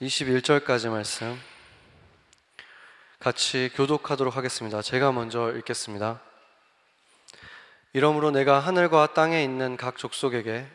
[0.00, 1.40] 21절까지 말씀
[3.18, 4.82] 같이 교독하도록 하겠습니다.
[4.82, 6.20] 제가 먼저 읽겠습니다.
[7.94, 10.66] 이러므로 내가 하늘과 땅에 있는 각 족속에게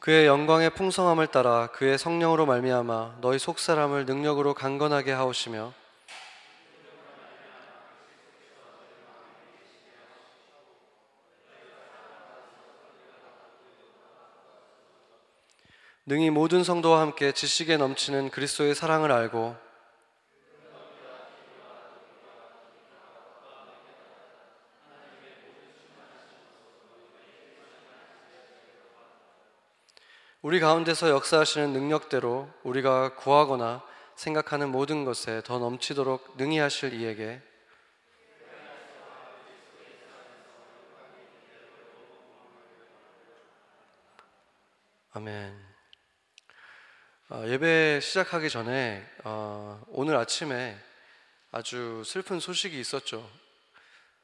[0.00, 5.72] 그의 영광의 풍성함을 따라 그의 성령으로 말미암아 너희 속 사람을 능력으로 강건하게 하오시며
[16.08, 19.56] 능히 모든 성도와 함께 지식에 넘치는 그리스도의 사랑을 알고
[30.42, 33.82] 우리 가운데서 역사하시는 능력대로 우리가 구하거나
[34.14, 37.42] 생각하는 모든 것에 더 넘치도록 능히 하실 이에게
[45.10, 45.65] 아멘.
[47.28, 50.78] 어, 예배 시작하기 전에 어, 오늘 아침에
[51.50, 53.28] 아주 슬픈 소식이 있었죠.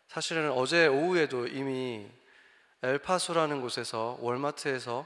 [0.06, 2.08] 사실은 어제 오후에도 이미
[2.84, 5.04] 엘파소라는 곳에서 월마트에서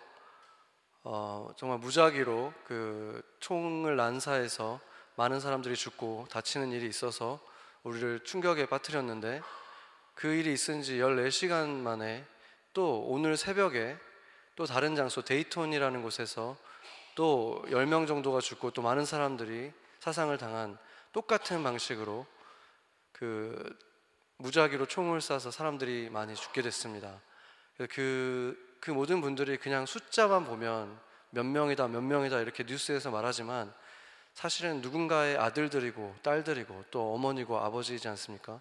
[1.05, 4.79] 어, 정말 무작위로 그 총을 난사해서
[5.15, 7.41] 많은 사람들이 죽고 다치는 일이 있어서
[7.83, 9.41] 우리를 충격에 빠뜨렸는데
[10.13, 12.27] 그 일이 있은 지 14시간 만에
[12.75, 13.97] 또 오늘 새벽에
[14.55, 16.59] 또 다른 장소 데이톤이라는 곳에서
[17.17, 20.79] 또 10명 정도가 죽고 또 많은 사람들이 사상을 당한
[21.13, 22.27] 똑같은 방식으로
[23.11, 23.77] 그
[24.37, 27.21] 무작위로 총을 쏴서 사람들이 많이 죽게 됐습니다.
[27.91, 31.01] 그, 그 모든 분들이 그냥 숫자만 보면
[31.31, 33.73] 몇 명이다, 몇 명이다 이렇게 뉴스에서 말하지만
[34.35, 38.61] 사실은 누군가의 아들들이고 딸들이고 또 어머니고 아버지이지 않습니까?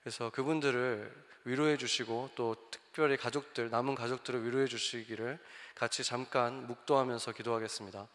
[0.00, 5.38] 그래서 그분들을 위로해 주시고 또 특별히 가족들, 남은 가족들을 위로해 주시기를
[5.76, 8.08] 같이 잠깐 묵도하면서 기도하겠습니다.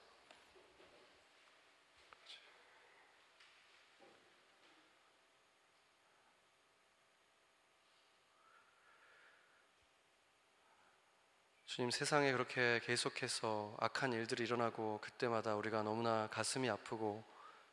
[11.66, 17.24] 주님 세상에 그렇게 계속해서 악한 일들이 일어나고 그때마다 우리가 너무나 가슴이 아프고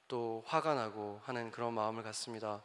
[0.06, 2.62] 또 화가 나고 하는 그런 마음을 갖습니다.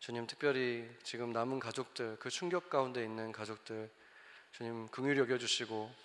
[0.00, 3.88] 주님 특별히 지금 남은 가족들 그 충격 가운데 있는 가족들
[4.50, 6.03] 주님 긍휼히 여겨 주시고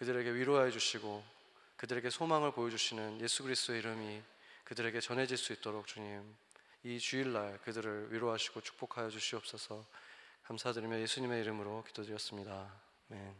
[0.00, 1.22] 그들에게 위로해 주시고
[1.76, 4.22] 그들에게 소망을 보여 주시는 예수 그리스도의 이름이
[4.64, 6.24] 그들에게 전해질 수 있도록 주님
[6.84, 9.84] 이 주일날 그들을 위로하시고 축복하여 주시옵소서
[10.44, 12.72] 감사드리며 예수님의 이름으로 기도드렸습니다.
[13.10, 13.34] 아멘.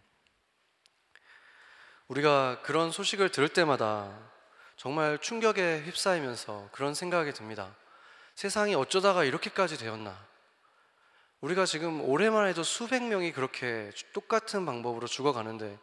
[2.08, 4.30] 우리가 그런 소식을 들을 때마다
[4.76, 7.74] 정말 충격에 휩싸이면서 그런 생각이 듭니다.
[8.34, 10.28] 세상이 어쩌다가 이렇게까지 되었나?
[11.40, 15.78] 우리가 지금 올해만 해도 수백 명이 그렇게 똑같은 방법으로 죽어가는데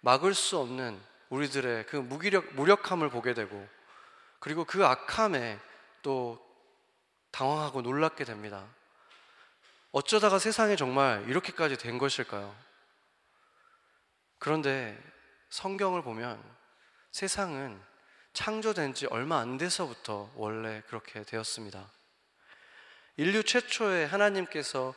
[0.00, 3.66] 막을 수 없는 우리들의 그 무기력, 무력함을 보게 되고
[4.38, 5.58] 그리고 그 악함에
[6.02, 6.44] 또
[7.32, 8.66] 당황하고 놀랍게 됩니다.
[9.92, 12.54] 어쩌다가 세상에 정말 이렇게까지 된 것일까요?
[14.38, 14.96] 그런데
[15.50, 16.42] 성경을 보면
[17.10, 17.80] 세상은
[18.32, 21.90] 창조된 지 얼마 안 돼서부터 원래 그렇게 되었습니다.
[23.16, 24.94] 인류 최초에 하나님께서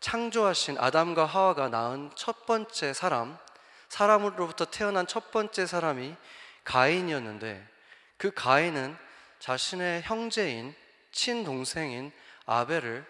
[0.00, 3.36] 창조하신 아담과 하와가 낳은 첫 번째 사람,
[3.88, 6.14] 사람으로부터 태어난 첫 번째 사람이
[6.64, 7.66] 가인이었는데
[8.16, 8.96] 그 가인은
[9.38, 10.74] 자신의 형제인
[11.12, 12.12] 친동생인
[12.46, 13.04] 아벨을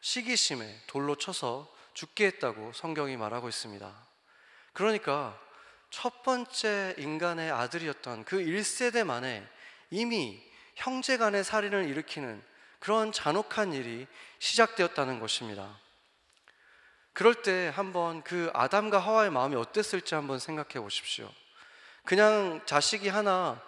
[0.00, 3.92] 시기심에 돌로 쳐서 죽게 했다고 성경이 말하고 있습니다.
[4.72, 5.38] 그러니까
[5.90, 9.46] 첫 번째 인간의 아들이었던 그 1세대 만에
[9.90, 10.42] 이미
[10.74, 12.42] 형제 간의 살인을 일으키는
[12.78, 14.06] 그런 잔혹한 일이
[14.38, 15.78] 시작되었다는 것입니다.
[17.18, 21.28] 그럴 때 한번 그 아담과 하와의 마음이 어땠을지 한번 생각해 보십시오.
[22.04, 23.60] 그냥 자식이 하나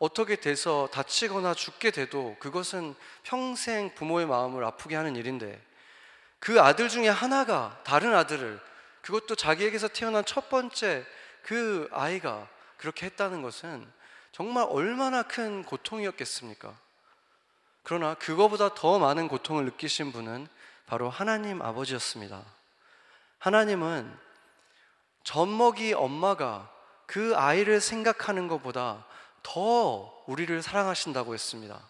[0.00, 5.64] 어떻게 돼서 다치거나 죽게 돼도 그것은 평생 부모의 마음을 아프게 하는 일인데
[6.40, 8.58] 그 아들 중에 하나가 다른 아들을
[9.02, 11.06] 그것도 자기에게서 태어난 첫 번째
[11.44, 12.48] 그 아이가
[12.78, 13.88] 그렇게 했다는 것은
[14.32, 16.76] 정말 얼마나 큰 고통이었겠습니까?
[17.84, 20.48] 그러나 그거보다 더 많은 고통을 느끼신 분은
[20.86, 22.57] 바로 하나님 아버지였습니다.
[23.38, 24.12] 하나님은
[25.24, 26.72] 젖먹이 엄마가
[27.06, 29.06] 그 아이를 생각하는 것보다
[29.42, 31.80] 더 우리를 사랑하신다고 했습니다.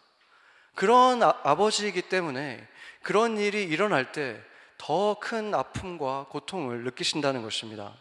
[0.75, 2.67] 그런 아, 버지이기 때문에
[3.03, 4.49] 그런 일이 일어날 때
[4.79, 7.95] 더 큰 아픔과 고통을 느끼신다는 것입니다.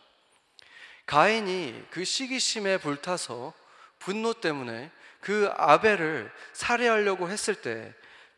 [1.05, 3.53] 가인이 그 시기심에 불타서
[3.99, 7.94] 분노 때문에 그 아벨을 살해하려고 했을 때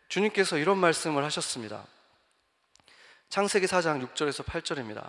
[0.08, 1.86] 주님께서 이런 말씀을 하셨습니다.
[3.30, 5.08] 창세기 4장 6절에서 8절입니다.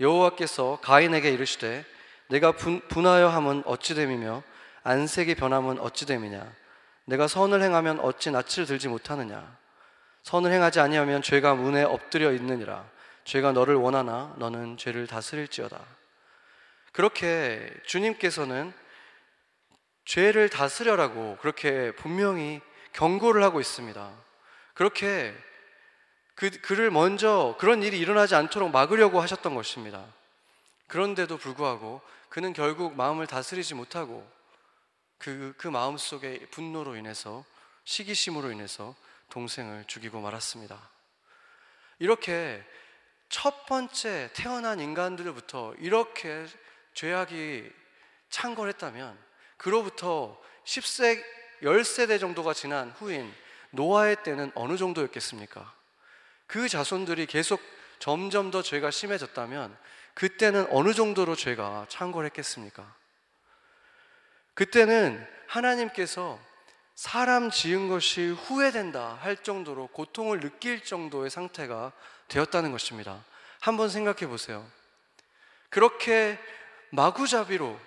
[0.00, 1.84] 여호와께서 가인에게 이르시되
[2.28, 4.42] 내가 분, 분하여 함은 어찌 됨이며
[4.82, 6.50] 안색이 변함은 어찌 됨이냐
[7.04, 9.58] 내가 선을 행하면 어찌 낯을 들지 못하느냐
[10.22, 12.88] 선을 행하지 아니하면 죄가 문에 엎드려 있느니라
[13.24, 15.78] 죄가 너를 원하나 너는 죄를 다스릴지어다
[16.92, 18.72] 그렇게 주님께서는
[20.06, 22.60] 죄를 다스려라고 그렇게 분명히
[22.94, 24.10] 경고를 하고 있습니다.
[24.74, 25.34] 그렇게
[26.40, 30.06] 그, 그를 먼저 그런 일이 일어나지 않도록 막으려고 하셨던 것입니다.
[30.86, 32.00] 그런데도 불구하고
[32.30, 34.26] 그는 결국 마음을 다스리지 못하고
[35.18, 37.44] 그, 그 마음 속에 분노로 인해서
[37.84, 38.94] 시기심으로 인해서
[39.28, 40.80] 동생을 죽이고 말았습니다.
[41.98, 42.64] 이렇게
[43.28, 46.46] 첫 번째 태어난 인간들부터 이렇게
[46.94, 47.70] 죄악이
[48.30, 49.18] 창궐했다면
[49.58, 51.22] 그로부터 10세,
[51.62, 53.30] 10세대 정도가 지난 후인
[53.72, 55.79] 노아의 때는 어느 정도였겠습니까?
[56.50, 57.62] 그 자손들이 계속
[58.00, 59.76] 점점 더 죄가 심해졌다면
[60.14, 62.92] 그때는 어느 정도로 죄가 창궐했겠습니까?
[64.54, 66.40] 그때는 하나님께서
[66.96, 71.92] 사람 지은 것이 후회된다 할 정도로 고통을 느낄 정도의 상태가
[72.26, 73.24] 되었다는 것입니다.
[73.60, 74.68] 한번 생각해 보세요.
[75.68, 76.36] 그렇게
[76.90, 77.78] 마구잡이로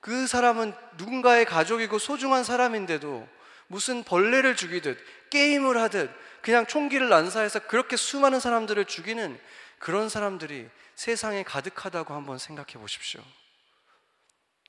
[0.00, 3.26] 그 사람은 누군가의 가족이고 소중한 사람인데도
[3.66, 4.98] 무슨 벌레를 죽이듯
[5.30, 9.40] 게임을 하듯 그냥 총기를 난사해서 그렇게 수많은 사람들을 죽이는
[9.78, 13.22] 그런 사람들이 세상에 가득하다고 한번 생각해 보십시오.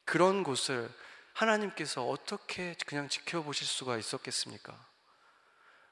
[0.06, 0.90] 그런 곳을
[1.34, 4.74] 하나님께서 어떻게 그냥 지켜보실 수가 있었겠습니까?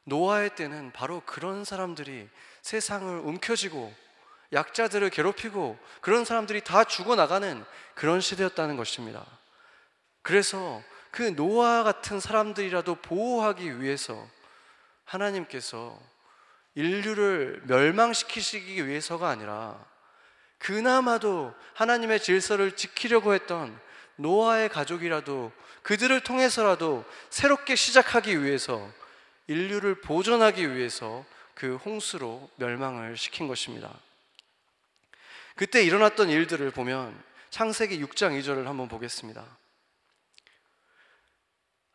[0.06, 2.30] 노아의 때는 바로 그런 사람들이
[2.62, 3.94] 세상을 움켜쥐고
[4.54, 9.26] 약자들을 괴롭히고 그런 사람들이 다 죽어나가는 그런 시대였다는 것입니다.
[10.22, 10.82] 그래서
[11.12, 14.26] 그 노아 같은 사람들이라도 보호하기 위해서
[15.06, 16.00] 하나님께서
[16.76, 19.84] 인류를 멸망시키시기 위해서가 아니라
[20.58, 23.78] 그나마도 하나님의 질서를 지키려고 했던
[24.16, 25.52] 노아의 가족이라도
[25.82, 28.90] 그들을 통해서라도 새롭게 시작하기 위해서
[29.48, 33.94] 인류를 보존하기 위해서 그 홍수로 멸망을 시킨 것입니다.
[35.56, 39.46] 그때 일어났던 일들을 보면 창세기 6장 2절을 한번 보겠습니다.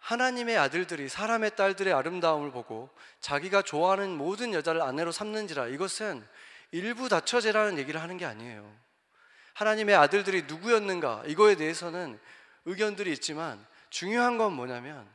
[0.08, 2.88] 하나님의 아들들이 사람의 딸들의 아름다움을 보고
[3.20, 6.26] 자기가 좋아하는 모든 여자를 아내로 삼는지라 이것은
[6.70, 8.74] 일부 다처제라는 얘기를 하는 게 아니에요.
[9.52, 12.18] 하나님의 아들들이 누구였는가 이거에 대해서는
[12.64, 15.06] 의견들이 있지만 중요한 건 뭐냐면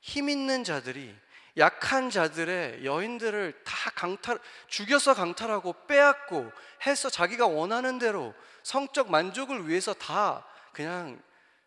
[0.00, 1.14] 힘 있는 자들이
[1.58, 6.50] 약한 자들의 여인들을 다 강탈, 죽여서 강탈하고 빼앗고
[6.86, 11.22] 해서 자기가 원하는 대로 성적 만족을 위해서 다 그냥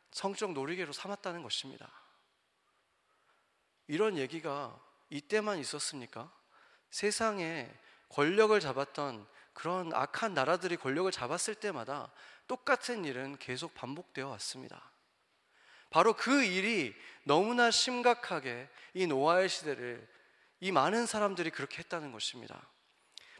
[0.09, 2.00] 성적 놀이개로 삼았다는 것입니다.
[3.87, 4.79] 이런 얘기가
[5.09, 6.31] 이때만 있었습니까?
[6.89, 7.69] 세상에
[8.09, 12.11] 권력을 잡았던 그런 악한 나라들이 권력을 잡았을 때마다
[12.47, 14.91] 똑같은 일은 계속 반복되어 왔습니다.
[15.89, 20.07] 바로 그 일이 너무나 심각하게 이 노아의 시대를
[20.61, 22.69] 이 많은 사람들이 그렇게 했다는 것입니다.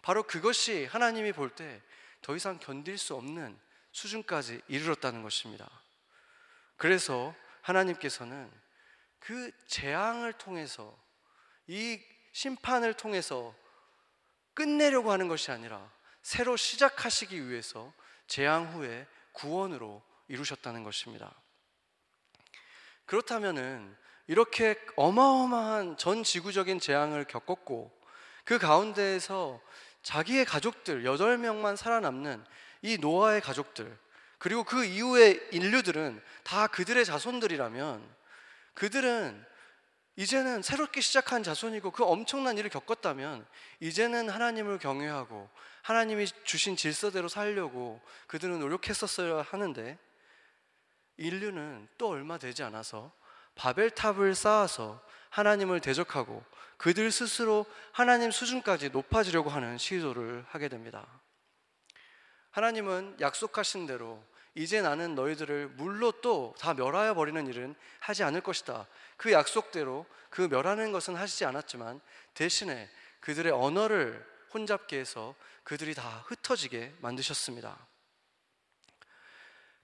[0.01, 1.81] 바로 그것이 하나님이 볼 때
[2.21, 3.59] 더 이상 견딜 수 없는
[3.91, 5.69] 수준까지 이르렀다는 것입니다.
[6.77, 8.49] 그래서 하나님께서는
[9.21, 10.97] 그 재앙을 통해서
[11.67, 12.01] 이
[12.33, 13.55] 심판을 통해서
[14.53, 15.89] 끝내려고 하는 것이 아니라
[16.21, 17.93] 새로 시작하시기 위해서
[18.27, 21.33] 재앙 후에 구원으로 이루셨다는 것입니다.
[23.05, 23.95] 그렇다면은
[24.27, 27.91] 이렇게 어마어마한 전 지구적인 재앙을 겪었고
[28.43, 29.61] 그 가운데에서
[30.03, 32.43] 자기의 가족들 8명만 살아남는
[32.81, 33.97] 이 노아의 가족들
[34.39, 38.20] 그리고 그 이후의 인류들은 다 그들의 자손들이라면
[38.73, 39.45] 그들은
[40.15, 43.45] 이제는 새롭게 시작한 자손이고 그 엄청난 일을 겪었다면
[43.79, 45.49] 이제는 하나님을 경외하고
[45.83, 49.97] 하나님이 주신 질서대로 살려고 그들은 노력했었어야 하는데
[51.17, 53.11] 인류는 또 얼마 되지 않아서
[53.55, 56.43] 바벨탑을 쌓아서 하나님을 대적하고
[56.77, 61.05] 그들 스스로 하나님 수준까지 높아지려고 하는 시도를 하게 됩니다.
[62.51, 64.23] 하나님은 약속하신 대로
[64.55, 68.87] 이제 나는 너희들을 물로 또 다 멸하여 버리는 일은 하지 않을 것이다.
[69.17, 72.01] 그 약속대로 그 멸하는 것은 하시지 않았지만
[72.33, 72.89] 대신에
[73.21, 77.77] 그들의 언어를 혼잡게 해서 그들이 다 흩어지게 만드셨습니다.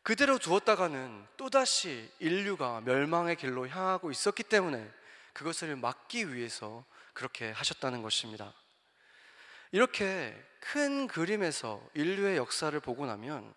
[0.04, 4.90] 그대로 두었다가는 또다시 인류가 멸망의 길로 향하고 있었기 때문에
[5.34, 8.54] 그것을 막기 위해서 그렇게 하셨다는 것입니다.
[9.72, 13.54] 이렇게 큰 그림에서 인류의 역사를 보고 나면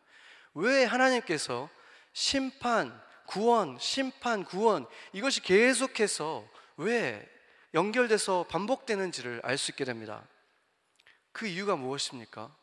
[0.55, 1.69] 왜 하나님께서
[2.13, 7.29] 심판, 구원, 심판, 구원 이것이 계속해서 왜
[7.75, 10.27] 연결돼서 반복되는지를 알 수 있게 됩니다.
[11.33, 12.55] 그 이유가 무엇입니까?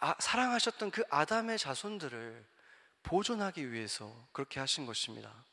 [0.00, 2.46] 아, 사랑하셨던 그 아담의 자손들을
[3.02, 5.44] 보존하기 위해서 그렇게 하신 것입니다.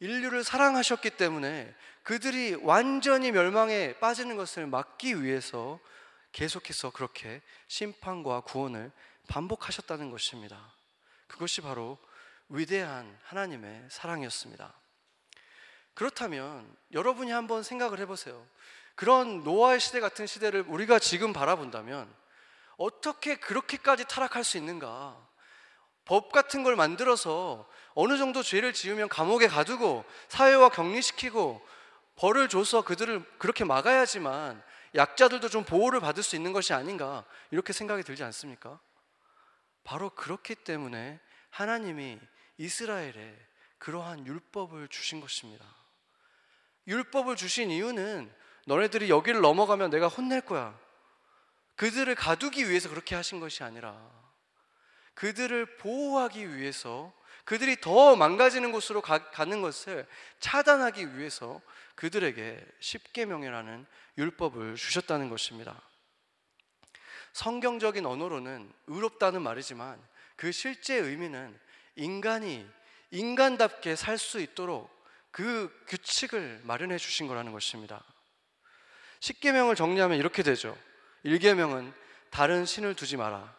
[0.00, 5.80] 인류를 사랑하셨기 때문에 그들이 완전히 멸망에 빠지는 것을 막기 위해서
[6.32, 8.92] 계속해서 그렇게 심판과 구원을
[9.26, 10.72] 반복하셨다는 것입니다.
[11.26, 11.98] 그것이 바로
[12.48, 14.72] 위대한 하나님의 사랑이었습니다.
[15.94, 18.46] 그렇다면 여러분이 한번 생각을 해보세요.
[18.94, 22.12] 그런 노아의 시대 같은 시대를 우리가 지금 바라본다면
[22.76, 25.16] 어떻게 그렇게까지 타락할 수 있는가?
[26.04, 31.66] 법 같은 걸 만들어서 어느 정도 죄를 지으면 감옥에 가두고 사회와 격리시키고
[32.16, 34.62] 벌을 줘서 그들을 그렇게 막아야지만
[34.94, 38.78] 약자들도 좀 보호를 받을 수 있는 것이 아닌가 이렇게 생각이 들지 않습니까?
[39.86, 42.18] 바로 그렇기 때문에 하나님이
[42.58, 43.38] 이스라엘에
[43.78, 45.64] 그러한 율법을 주신 것입니다.
[46.88, 48.32] 율법을 주신 이유는
[48.66, 50.76] 너네들이 여기를 넘어가면 내가 혼낼 거야.
[51.76, 54.10] 그들을 가두기 위해서 그렇게 하신 것이 아니라
[55.14, 57.14] 그들을 보호하기 위해서
[57.44, 60.04] 그들이 더 망가지는 곳으로 가, 는 것을
[60.40, 61.60] 차단하기 위해서
[61.94, 63.86] 그들에게 십계명이라는
[64.18, 65.80] 율법을 주셨다는 것입니다.
[67.36, 70.00] 성경적인 언어로는 의롭다는 말이지만
[70.36, 71.54] 그 실제 의미는
[71.94, 72.66] 인간이
[73.10, 74.90] 인간답게 살 수 있도록
[75.30, 78.02] 그 규칙을 마련해 주신 거라는 것입니다.
[79.20, 80.78] 십계명을 정리하면 이렇게 되죠.
[81.26, 81.92] 1계명은
[82.30, 83.54] 다른 신을 두지 마라.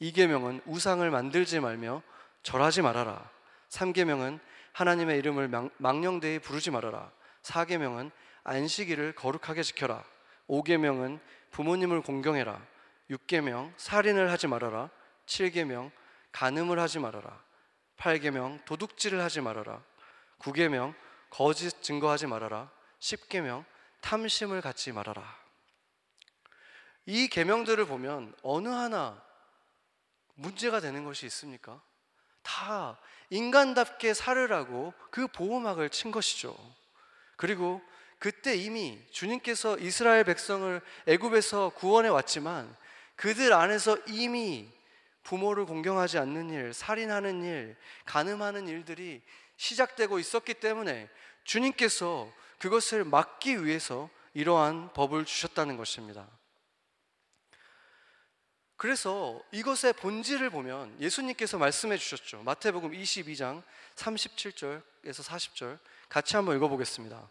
[0.00, 2.02] 2계명은 우상을 만들지 말며
[2.42, 3.30] 절하지 말아라.
[3.68, 4.40] 3계명은
[4.72, 7.12] 하나님의 이름을 망령되이 부르지 말아라.
[7.42, 8.10] 4계명은
[8.42, 10.04] 안식일을 거룩하게 지켜라.
[10.48, 11.20] 5계명은
[11.52, 12.73] 부모님을 공경해라.
[13.10, 14.90] 6계명 살인을 하지 말아라.
[15.26, 15.90] 7계명
[16.32, 17.42] 간음을 하지 말아라.
[17.98, 19.82] 8계명 도둑질을 하지 말아라.
[20.38, 20.94] 9계명
[21.30, 22.70] 거짓 증거하지 말아라.
[23.00, 23.64] 10계명
[24.00, 25.22] 탐심을 갖지 말아라.
[27.06, 29.22] 이 계명들을 보면 어느 하나
[30.34, 31.80] 문제가 되는 것이 있습니까?
[32.42, 32.98] 다
[33.30, 36.56] 인간답게 살으라고 그 보호막을 친 것이죠.
[37.36, 37.82] 그리고
[38.18, 42.74] 그때 이미 주님께서 이스라엘 백성을 애굽에서 구원해 왔지만
[43.16, 44.68] 그들 안에서 이미
[45.22, 49.22] 부모를 공경하지 않는 일, 살인하는 일, 간음하는 일들이
[49.56, 51.08] 시작되고 있었기 때문에
[51.44, 56.28] 주님께서 그것을 막기 위해서 이러한 법을 주셨다는 것입니다.
[58.76, 62.42] 그래서 이것의 본질을 보면 예수님께서 말씀해 주셨죠.
[62.42, 63.62] 마태복음 22장
[63.94, 65.78] 37절에서 40절
[66.08, 67.28] 같이 한번 읽어보겠습니다.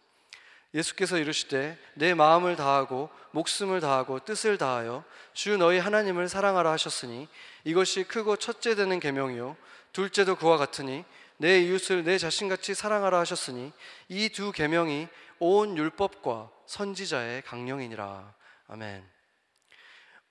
[0.73, 5.03] 예수께서 이르시되 내 마음을 다하고 목숨을 다하고 뜻을 다하여
[5.33, 7.27] 주 너희 하나님을 사랑하라 하셨으니
[7.63, 9.55] 이것이 크고 첫째 되는 계명이요
[9.91, 11.05] 둘째도 그와 같으니
[11.37, 13.71] 내 이웃을 내 자신같이 사랑하라 하셨으니
[14.09, 15.07] 이 두 계명이
[15.39, 18.33] 온 율법과 선지자의 강령이니라.
[18.67, 19.03] 아멘.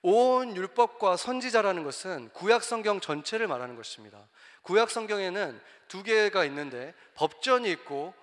[0.03, 4.27] 온 율법과 선지자라는 것은 구약 성경 전체를 말하는 것입니다.
[4.63, 8.15] 구약 성경에는 두 개가 있는데 법전이 있고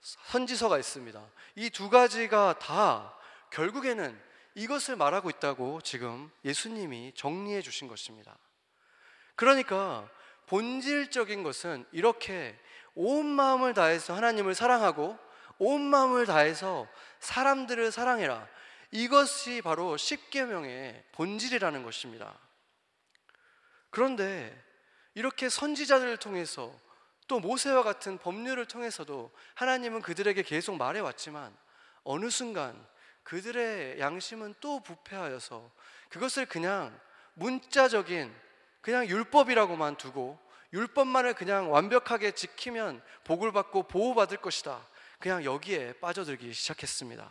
[0.00, 1.20] 선지서가 있습니다.
[1.56, 3.14] 이 두 가지가 다
[3.50, 4.20] 결국에는
[4.54, 8.36] 이것을 말하고 있다고 지금 예수님이 정리해 주신 것입니다.
[9.34, 10.08] 그러니까
[10.46, 12.58] 본질적인 것은 이렇게
[12.94, 15.18] 온 마음을 다해서 하나님을 사랑하고
[15.58, 16.88] 온 마음을 다해서
[17.20, 18.48] 사람들을 사랑해라.
[18.92, 22.38] 이것이 바로 십계명의 본질이라는 것입니다.
[23.90, 24.64] 그런데
[25.14, 26.78] 이렇게 선지자들을 통해서
[27.26, 31.56] 또 모세와 같은 법률을 통해서도 하나님은 그들에게 계속 말해 왔지만
[32.04, 32.86] 어느 순간
[33.24, 35.70] 그들의 양심은 또 부패하여서
[36.08, 36.98] 그것을 그냥
[37.34, 38.32] 문자적인
[38.80, 40.38] 그냥 율법이라고만 두고
[40.72, 44.86] 율법만을 그냥 완벽하게 지키면 복을 받고 보호받을 것이다.
[45.18, 47.30] 그냥 여기에 빠져들기 시작했습니다.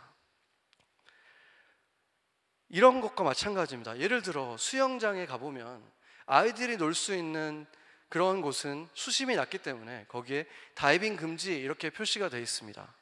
[2.68, 3.98] 이런 것과 마찬가지입니다.
[3.98, 5.82] 예를 들어 수영장에 가보면
[6.26, 7.66] 아이들이 놀 수 있는
[8.08, 12.94] 그런 곳은 수심이 낮기 때문에 거기에 다이빙 금지 이렇게 표시가 되어 있습니다.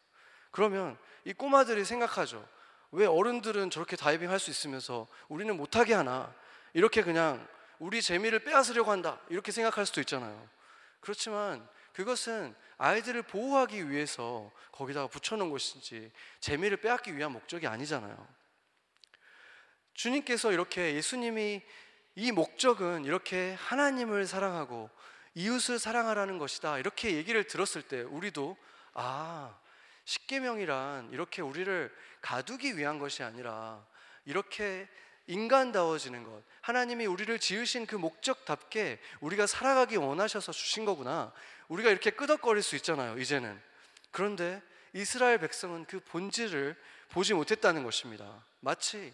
[0.50, 2.46] 그러면 이 꼬마들이 생각하죠.
[2.92, 6.34] 왜 어른들은 저렇게 다이빙 할 수 있으면서 우리는 못하게 하나?
[6.72, 7.46] 이렇게 그냥
[7.78, 9.20] 우리 재미를 빼앗으려고 한다.
[9.28, 10.48] 이렇게 생각할 수도 있잖아요.
[11.00, 18.26] 그렇지만 그것은 아이들을 보호하기 위해서 거기다가 붙여놓은 것이지 재미를 빼앗기 위한 목적이 아니잖아요.
[19.94, 21.62] 주님께서 이렇게 예수님이
[22.16, 24.90] 이 목적은 이렇게 하나님을 사랑하고
[25.34, 26.78] 이웃을 사랑하라는 것이다.
[26.78, 28.56] 이렇게 얘기를 들었을 때 우리도
[28.94, 29.56] 아,
[30.04, 33.84] 십계명이란 이렇게 우리를 가두기 위한 것이 아니라
[34.24, 34.88] 이렇게
[35.26, 36.42] 인간다워지는 것.
[36.60, 41.32] 하나님이 우리를 지으신 그 목적답게 우리가 살아가기 원하셔서 주신 거구나.
[41.68, 43.60] 우리가 이렇게 끄덕거릴 수 있잖아요, 이제는.
[44.10, 46.76] 그런데 이스라엘 백성은 그 본질을
[47.08, 48.44] 보지 못했다는 것입니다.
[48.60, 49.12] 마치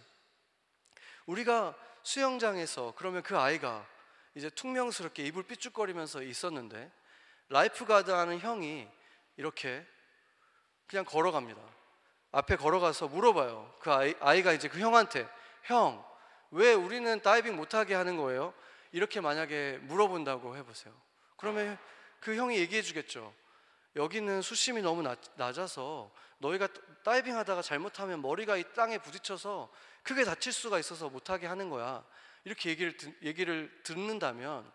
[1.31, 3.87] 우리가 수영장에서 그러면 그 아이가
[4.35, 6.91] 이제 퉁명스럽게 입을 삐죽거리면서 있었는데
[7.49, 8.89] lifeguard 하는 형이
[9.37, 9.87] 이렇게
[10.87, 11.61] 그냥 걸어갑니다.
[12.33, 13.77] 앞에 걸어가서 물어봐요.
[13.81, 15.29] 그 아이, 아이가 이제 그 형한테
[15.65, 16.05] 형,
[16.51, 18.53] 왜 우리는 다이빙 못하게 하는 거예요?
[18.93, 20.93] 이렇게 만약에 물어본다고 해보세요.
[21.37, 21.79] 그러면
[22.19, 23.33] 그 형이 얘기해 주겠죠.
[23.97, 26.69] 여기는 수심이 너무 낮, 낮아서 너희가
[27.05, 29.71] 다이빙 하다가 잘못하면 머리가 이 땅에 부딪혀서
[30.03, 32.05] 크게 다칠 수가 있어서 못하게 하는 거야.
[32.45, 34.71] 이렇게 얘기를, 얘기를 듣는다면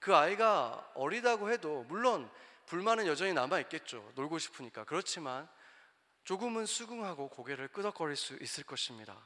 [0.00, 2.30] 그 아이가 어리다고 해도 물론
[2.66, 4.12] 불만은 여전히 남아있겠죠.
[4.14, 4.84] 놀고 싶으니까.
[4.84, 5.48] 그렇지만
[6.24, 9.16] 조금은 수긍하고 고개를 끄덕거릴 수 있을 것입니다.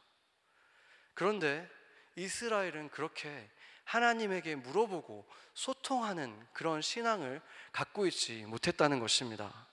[1.15, 1.69] 그런데
[2.17, 3.51] 이스라엘은 그렇게
[3.85, 7.41] 하나님에게 물어보고 소통하는 그런 신앙을
[7.73, 9.69] 갖고 있지 못했다는 것입니다.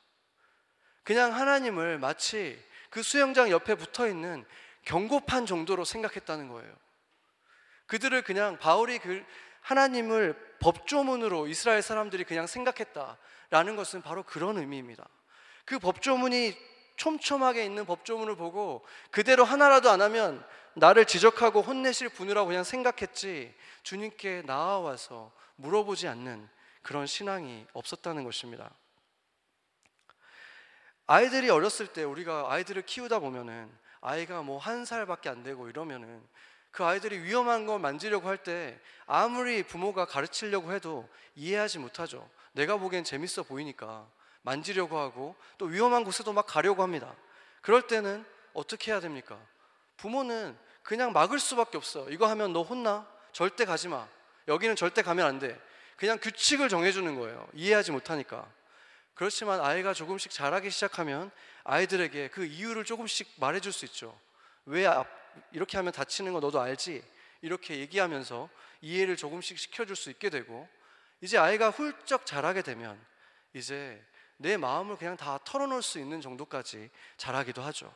[1.04, 4.46] 그냥 하나님을 마치 그 수영장 옆에 붙어 있는
[4.86, 6.74] 경고판 정도로 생각했다는 거예요.
[7.88, 9.24] 그들을 그냥 바울이 그
[9.62, 15.08] 하나님을 법조문으로 이스라엘 사람들이 그냥 생각했다라는 것은 바로 그런 의미입니다.
[15.66, 16.58] 그 법조문이
[16.96, 24.44] 촘촘하게 있는 법조문을 보고 그대로 하나라도 안 하면 나를 지적하고 혼내실 분이라고 그냥 생각했지 주님께
[24.46, 26.48] 나아와서 물어보지 않는
[26.82, 28.72] 그런 신앙이 없었다는 것입니다.
[31.08, 33.70] 아이들이 어렸을 때 우리가 아이들을 키우다 보면은
[34.02, 36.22] 아이가 뭐 한 살밖에 안 되고 이러면은
[36.72, 42.28] 그 아이들이 위험한 걸 만지려고 할 때 아무리 부모가 가르치려고 해도 이해하지 못하죠.
[42.54, 44.08] 내가 보기엔 재밌어 보이니까
[44.42, 47.14] 만지려고 하고 또 위험한 곳에도 막 가려고 합니다.
[47.62, 49.38] 그럴 때는 어떻게 해야 됩니까?
[49.98, 52.10] 부모는 그냥 막을 수밖에 없어.
[52.10, 53.08] 이거 하면 너 혼나?
[53.34, 54.08] 절대 가지 마.
[54.48, 55.60] 여기는 절대 가면 안 돼.
[55.96, 57.48] 그냥 규칙을 정해주는 거예요.
[57.54, 58.48] 이해하지 못하니까.
[59.22, 61.30] 그렇지만 아이가 조금씩 자라기 시작하면
[61.64, 64.20] 아이들에게 그 이유를 조금씩 말해줄 수 있죠.
[64.66, 64.88] 왜
[65.52, 67.04] 이렇게 하면 다치는 거 너도 알지?
[67.44, 68.50] 이렇게 얘기하면서
[68.82, 70.68] 이해를 조금씩 시켜줄 수 있게 되고
[71.22, 73.00] 이제 아이가 훌쩍 자라게 되면
[73.54, 74.04] 이제
[74.38, 77.94] 내 마음을 그냥 다 털어놓을 수 있는 정도까지 자라기도 하죠.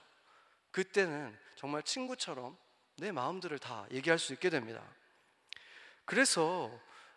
[0.69, 2.56] 그때는 정말 친구처럼
[2.97, 4.84] 내 마음들을 다 얘기할 수 있게 됩니다.
[6.06, 6.69] 그래서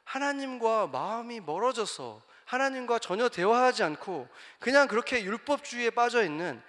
[0.04, 4.26] 하나님과 마음이 멀어져서 하나님과 전혀 대화하지 않고
[4.58, 6.60] 그냥 그렇게 율법주의에 빠져 있는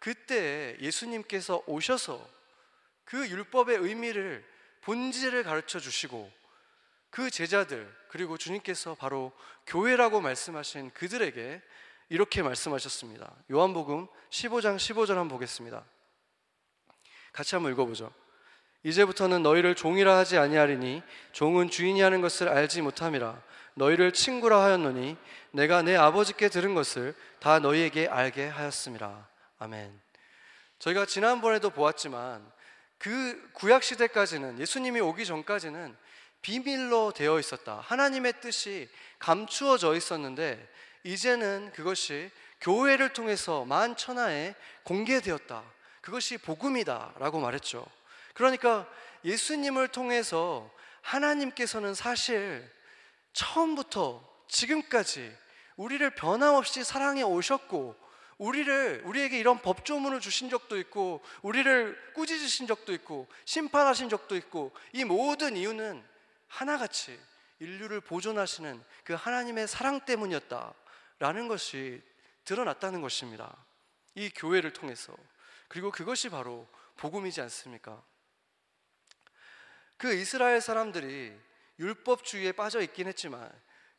[0.00, 2.28] 그때 예수님께서 오셔서
[3.04, 4.44] 그 율법의 의미를
[4.80, 6.30] 본질을 가르쳐 주시고
[7.10, 9.30] 그 제자들 그리고 주님께서 바로
[9.66, 11.62] 교회라고 말씀하신 그들에게
[12.08, 13.32] 이렇게 말씀하셨습니다.
[13.52, 15.84] 요한복음 15장 15절 한번 보겠습니다.
[17.32, 18.12] 같이 한번 읽어보죠.
[18.82, 23.40] 이제부터는 너희를 종이라 하지 아니하리니 종은 주인이 하는 것을 알지 못함이라
[23.78, 25.16] 너희를 친구라 하였노니
[25.52, 29.26] 내가 내 아버지께 들은 것을 다 너희에게 알게 하였음이라
[29.60, 30.00] 아멘.
[30.80, 32.44] 저희가 지난번에도 보았지만
[32.98, 35.96] 그 구약 시대까지는 예수님이 오기 전까지는
[36.42, 37.80] 비밀로 되어 있었다.
[37.84, 38.88] 하나님의 뜻이
[39.18, 40.68] 감추어져 있었는데
[41.04, 45.62] 이제는 그것이 교회를 통해서 만 천하에 공개되었다.
[46.00, 47.86] 그것이 복음이다라고 말했죠.
[48.34, 48.86] 그러니까
[49.24, 50.68] 예수님을 통해서
[51.02, 52.68] 하나님께서는 사실
[53.38, 55.32] 처음부터 지금까지
[55.76, 57.96] 우리를 변함없이 사랑해 오셨고
[58.38, 65.04] 우리를 우리에게 이런 법조문을 주신 적도 있고 우리를 꾸짖으신 적도 있고 심판하신 적도 있고 이
[65.04, 66.04] 모든 이유는
[66.48, 67.18] 하나같이
[67.60, 72.02] 인류를 보존하시는 그 하나님의 사랑 때문이었다라는 것이
[72.44, 73.56] 드러났다는 것입니다.
[74.16, 75.14] 이 교회를 통해서
[75.68, 78.02] 그리고 그것이 바로 복음이지 않습니까?
[79.96, 81.47] 그 이스라엘 사람들이
[81.78, 83.50] 율법주의에 빠져 있긴 했지만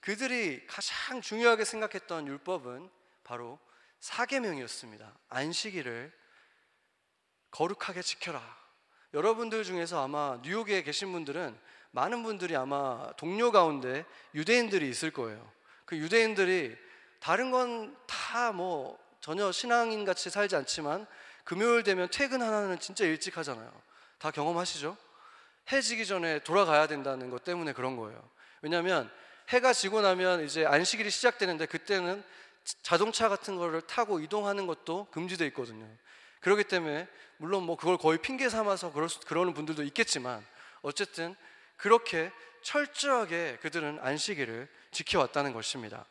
[0.02, 2.89] 그들이 가장 중요하게 생각했던 율법은
[3.24, 3.60] 바로
[4.00, 5.18] 사계명이었습니다.
[5.30, 6.12] 안식일을
[7.52, 8.42] 거룩하게 지켜라.
[9.13, 11.58] 여러분들 중에서 아마 뉴욕에 계신 분들은
[11.92, 15.52] 많은 분들이 아마 동료 가운데 유대인들이 있을 거예요.
[15.86, 16.78] 그 유대인들이
[17.20, 21.06] 다른 건 다 뭐 전혀 신앙인 같이 살지 않지만
[21.44, 23.70] 금요일 되면 퇴근 하나는 진짜 일찍 하잖아요.
[24.18, 24.96] 다 경험하시죠?
[25.71, 28.21] 해 지기 전에 돌아가야 된다는 것 때문에 그런 거예요.
[28.62, 29.10] 왜냐하면
[29.49, 32.23] 해가 지고 나면 이제 안식일이 시작되는데 그때는
[32.82, 35.88] 자동차 같은 거를 타고 이동하는 것도 금지되어 있거든요.
[36.41, 40.45] 그렇기 때문에 물론 뭐 그걸 거의 핑계 삼아서 그럴 수, 그러는 분들도 있겠지만
[40.82, 41.36] 어쨌든
[41.77, 46.05] 그렇게 철저하게 그들은 안식일을 지켜왔다는 것입니다.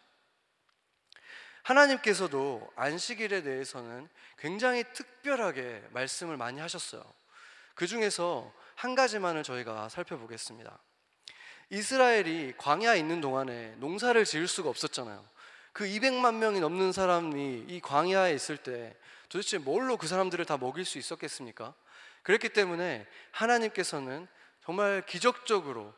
[1.62, 7.04] 하나님께서도 안식일에 대해서는 굉장히 특별하게 말씀을 많이 하셨어요.
[7.74, 10.78] 그 중에서 한 가지만을 저희가 살펴보겠습니다.
[11.70, 15.26] 이스라엘이 광야에 있는 동안에 농사를 지을 수가 없었잖아요.
[15.72, 18.96] 그 200만 명이 넘는 사람이 이 광야에 있을 때
[19.28, 21.74] 도대체 뭘로 그 사람들을 다 먹일 수 있었겠습니까?
[22.22, 24.28] 그렇기 때문에 하나님께서는
[24.64, 25.92] 정말 기적적으로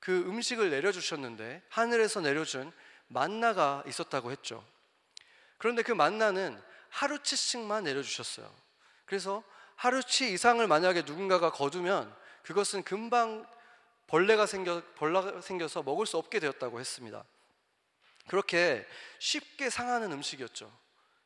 [0.00, 2.72] 그 음식을 내려주셨는데 하늘에서 내려준
[3.06, 4.66] 만나가 있었다고 했죠.
[5.56, 8.52] 그런데 그 만나는 하루치씩만 내려주셨어요.
[9.04, 9.44] 그래서
[9.82, 12.14] 하루치 이상을 만약에 누군가가 거두면
[12.44, 13.44] 그것은 금방
[14.06, 17.24] 벌레가 생겨 벌레가 생겨서 먹을 수 없게 되었다고 했습니다.
[18.28, 18.86] 그렇게
[19.18, 20.70] 쉽게 상하는 음식이었죠.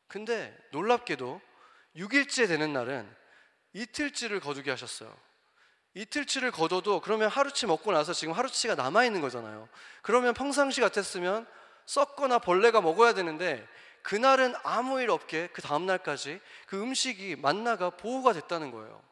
[0.09, 1.39] 근데 놀랍게도
[1.97, 3.15] 6일째 되는 날은
[3.75, 5.15] 이틀치를 거두게 하셨어요.
[5.93, 9.69] 이틀치를 거둬도 그러면 하루치 먹고 나서 지금 하루치가 남아 있는 거잖아요.
[10.01, 11.47] 그러면 평상시 같았으면
[11.85, 13.69] 썩거나 벌레가 먹어야 되는데
[14.07, 19.03] 그날은 아무 일 없게 그 다음 날까지 그 음식이 만나가 보호가 됐다는 거예요.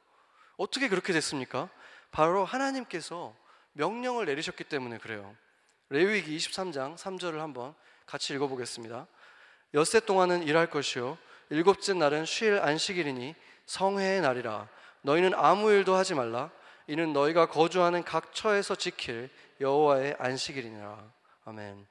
[0.56, 1.68] 어떻게 그렇게 됐습니까?
[2.12, 3.34] 바로 하나님께서
[3.72, 5.34] 명령을 내리셨기 때문에 그래요.
[5.88, 7.74] 레위기 23장 3절을 한번
[8.06, 9.08] 같이 읽어보겠습니다.
[9.74, 11.18] 엿새 동안은 일할 것이요
[11.50, 13.34] 일곱째 날은 쉴 안식일이니
[13.66, 14.68] 성회의 날이라
[15.02, 16.52] 너희는 아무 일도 하지 말라
[16.86, 19.28] 이는 너희가 거주하는 각 처에서 지킬
[19.60, 21.12] 여호와의 안식일이니라
[21.46, 21.84] 아멘.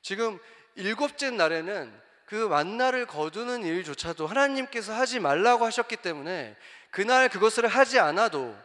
[0.00, 0.38] 지금
[0.76, 2.00] 일곱째 날에는
[2.32, 6.56] 그 만나를 거두는 일조차도 하나님께서 하지 말라고 하셨기 때문에
[6.90, 8.56] 그날 그것을 하지 않아도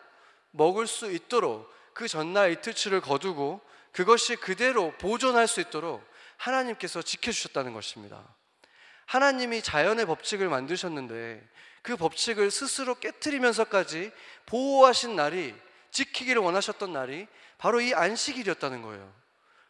[0.51, 3.59] 먹을 수 있도록 그 전날 이틀치를 거두고
[3.91, 6.01] 그것이 그대로 보존할 수 있도록
[6.37, 8.23] 하나님께서 지켜주셨다는 것입니다.
[9.05, 11.45] 하나님이 자연의 법칙을 만드셨는데
[11.81, 14.13] 그 법칙을 스스로 깨뜨리면서까지
[14.45, 15.53] 보호하신 날이
[15.91, 17.27] 지키기를 원하셨던 날이
[17.57, 19.13] 바로 이 안식일이었다는 거예요.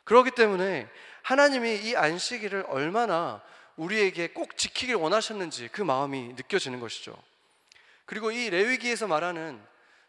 [0.03, 0.88] 그렇기 때문에
[1.23, 3.41] 하나님이 이 안식일을 얼마나
[3.78, 7.18] 우리에게 꼭 지키길 원하셨는지 그 마음이 느껴지는 것이죠.
[8.06, 9.62] 그리고 이 레위기에서 말하는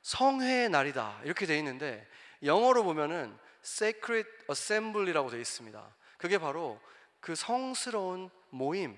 [0.03, 2.07] 성회의 날이다 이렇게 되어 있는데
[2.43, 5.83] 영어로 보면은 sacred assembly라고 되어 있습니다.
[6.17, 6.81] 그게 바로
[7.21, 8.97] 그 성스러운 모임,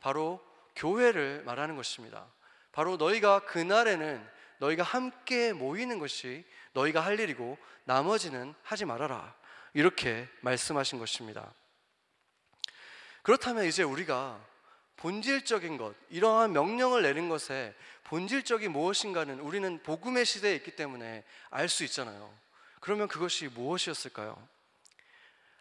[0.00, 0.40] 바로
[0.76, 2.26] 교회를 말하는 것입니다.
[2.72, 4.24] 바로 너희가 그날에는
[4.58, 9.34] 너희가 함께 모이는 것이 너희가 할 일이고 나머지는 하지 말아라.
[9.72, 11.52] 이렇게 말씀하신 것입니다.
[13.22, 14.40] 그렇다면 이제 우리가
[14.96, 21.84] 본질적인 것, 이러한 명령을 내린 것에 본질적이 무엇인가는 우리는 복음의 시대에 있기 때문에 알 수
[21.84, 22.34] 있잖아요.
[22.80, 24.36] 그러면 그것이 무엇이었을까요?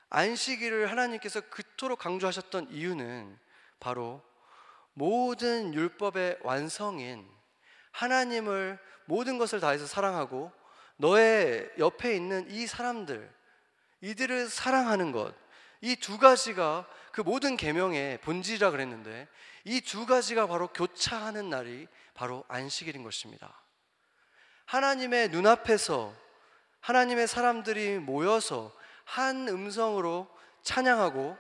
[0.10, 3.38] 안식일을 하나님께서 그토록 강조하셨던 이유는
[3.80, 4.24] 바로
[4.94, 7.30] 모든 율법의 완성인
[7.92, 10.52] 하나님을 모든 것을 다해서 사랑하고
[10.98, 13.32] 너의 옆에 있는 이 사람들
[14.02, 15.50] 이들을 사랑하는 것
[15.82, 19.28] 이 두 가지가 그 모든 계명의 본질이라 그랬는데
[19.66, 23.62] 이 두 가지가 바로 교차하는 날이 바로 안식일인 것입니다.
[24.66, 26.14] 하나님의 눈앞에서
[26.82, 30.28] 하나님의 사람들이 모여서 한 음성으로
[30.64, 31.38] 찬양하고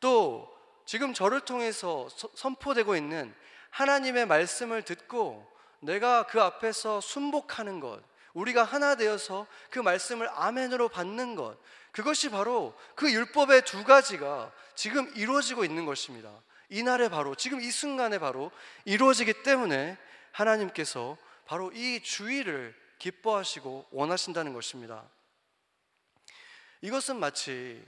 [0.00, 0.50] 또
[0.86, 3.34] 지금 저를 통해서 선포되고 있는
[3.70, 11.34] 하나님의 말씀을 듣고 내가 그 앞에서 순복하는 것, 우리가 하나 되어서 그 말씀을 아멘으로 받는
[11.34, 11.58] 것,
[11.94, 16.28] 그것이 바로 그 율법의 두 가지가 지금 이루어지고 있는 것입니다.
[16.68, 18.50] 이날에 바로, 지금 이 순간에 바로
[18.84, 19.96] 이루어지기 때문에
[20.32, 25.08] 하나님께서 바로 이 주의를 기뻐하시고 원하신다는 것입니다.
[26.80, 27.80] 이것은 마치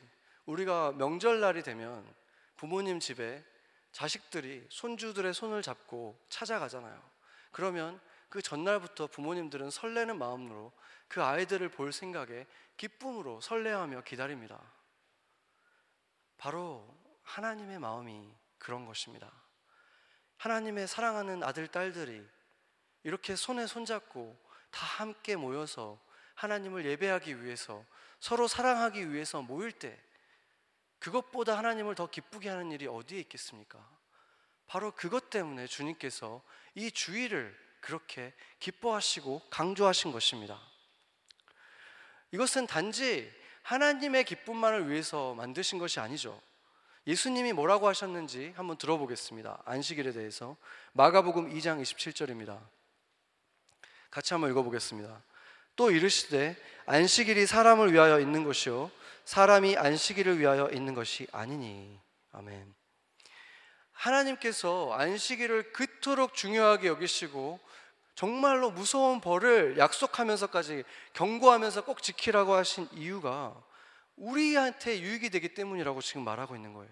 [0.45, 2.07] 우리가 명절날이 되면
[2.55, 3.43] 부모님 집에
[3.91, 7.03] 자식들이 손주들의 손을 잡고 찾아가잖아요.
[7.51, 10.71] 그러면 그 전날부터 부모님들은 설레는 마음으로
[11.09, 14.61] 그 아이들을 볼 생각에 기쁨으로 설레하며 기다립니다.
[16.39, 19.33] 바로 하나님의 마음이 그런 것입니다.
[20.39, 22.27] 하나님의 사랑하는 아들, 딸들이
[23.03, 24.37] 이렇게 손에 손잡고
[24.71, 25.99] 다 함께 모여서
[26.35, 27.85] 하나님을 예배하기 위해서
[28.21, 29.99] 서로 사랑하기 위해서 모일 때
[30.99, 33.79] 그것보다 하나님을 더 기쁘게 하는 일이 어디에 있겠습니까?
[34.67, 36.43] 바로 그것 때문에 주님께서
[36.75, 40.61] 이 주의를 그렇게 기뻐하시고 강조하신 것입니다.
[42.37, 46.39] 이것은 단지 하나님의 기쁨만을 위해서 만드신 것이 아니죠.
[47.07, 49.63] 예수님이 뭐라고 하셨는지 한번 들어보겠습니다.
[49.65, 50.59] 안식일에 대해서
[50.93, 52.61] 마가복음 2장 27절입니다.
[54.11, 55.23] 같이 한번 읽어보겠습니다.
[55.77, 58.91] 또 이르시되 안식일이 사람을 위하여 있는 것이요
[59.25, 61.99] 사람이 안식일을 위하여 있는 것이 아니니
[62.33, 62.75] 아멘.
[63.93, 67.61] 하나님께서 안식일을 그토록 중요하게 여기시고
[68.17, 73.55] 정말로 무서운 벌을 약속하면서까지 경고하면서 꼭 지키라고 하신 이유가
[74.17, 76.91] 우리한테 유익이 되기 때문이라고 지금 말하고 있는 거예요.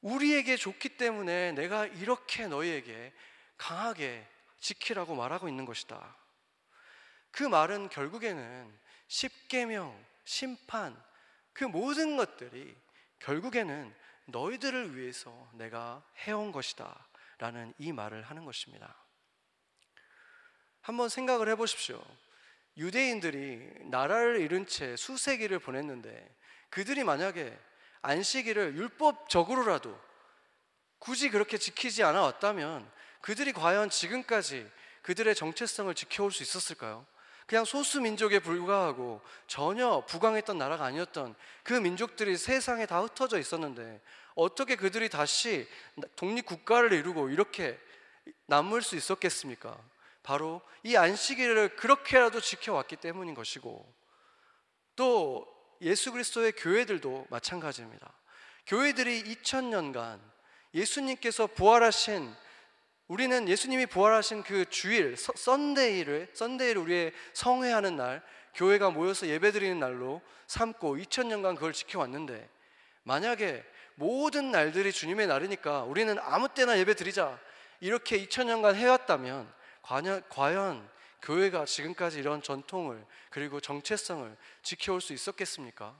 [0.00, 3.12] 우리에게 좋기 때문에 내가 이렇게 너희에게
[3.56, 4.26] 강하게
[4.58, 6.16] 지키라고 말하고 있는 것이다.
[7.30, 11.00] 그 말은 결국에는 십계명, 심판,
[11.52, 12.76] 그 모든 것들이
[13.20, 17.06] 결국에는 너희들을 위해서 내가 해온 것이다.
[17.38, 18.99] 라는 이 말을 하는 것입니다.
[20.82, 22.02] 한번 생각을 해 보십시오.
[22.76, 26.28] 유대인들이 나라를 잃은 채 수세기를 보냈는데
[26.70, 27.56] 그들이 만약에
[28.02, 29.98] 안식일을 율법적으로라도
[30.98, 32.90] 굳이 그렇게 지키지 않아 왔다면
[33.20, 34.70] 그들이 과연 지금까지
[35.02, 37.06] 그들의 정체성을 지켜올 수 있었을까요?
[37.46, 44.00] 그냥 소수 민족에 불과하고 전혀 부강했던 나라가 아니었던 그 민족들이 세상에 다 흩어져 있었는데
[44.36, 45.68] 어떻게 그들이 다시
[46.16, 47.78] 독립 국가를 이루고 이렇게
[48.46, 49.76] 남을 수 있었겠습니까?
[50.22, 53.92] 바로 이 안식일을 그렇게라도 지켜왔기 때문인 것이고
[54.96, 55.46] 또
[55.80, 58.12] 예수 그리스도의 교회들도 마찬가지입니다.
[58.66, 60.20] 교회들이 2000년간
[60.74, 62.32] 예수님께서 부활하신
[63.08, 68.22] 우리는 예수님이 부활하신 그 주일 썬데이를 썬데이를 우리의 성회하는 날
[68.54, 72.48] 교회가 모여서 예배드리는 날로 삼고 2000년간 그걸 지켜왔는데
[73.02, 73.64] 만약에
[73.96, 77.38] 모든 날들이 주님의 날이니까 우리는 아무 때나 예배드리자
[77.80, 79.52] 이렇게 2000년간 해왔다면
[79.82, 80.88] 과연, 과연
[81.22, 85.96] 교회가 지금까지 이런 전통을 그리고 정체성을 지켜올 수 있었겠습니까?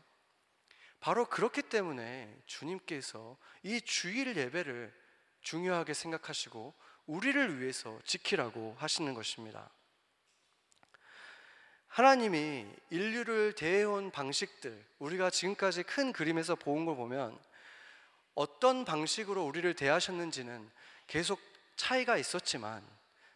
[1.00, 4.92] 바로 그렇기 때문에 주님께서 이 주일 예배를
[5.42, 6.74] 중요하게 생각하시고
[7.06, 9.70] 우리를 위해서 지키라고 하시는 것입니다.
[11.88, 17.38] 하나님이 인류를 대해온 방식들, 우리가 지금까지 큰 그림에서 본 걸 보면
[18.34, 20.70] 어떤 방식으로 우리를 대하셨는지는
[21.08, 21.40] 계속
[21.76, 22.86] 차이가 있었지만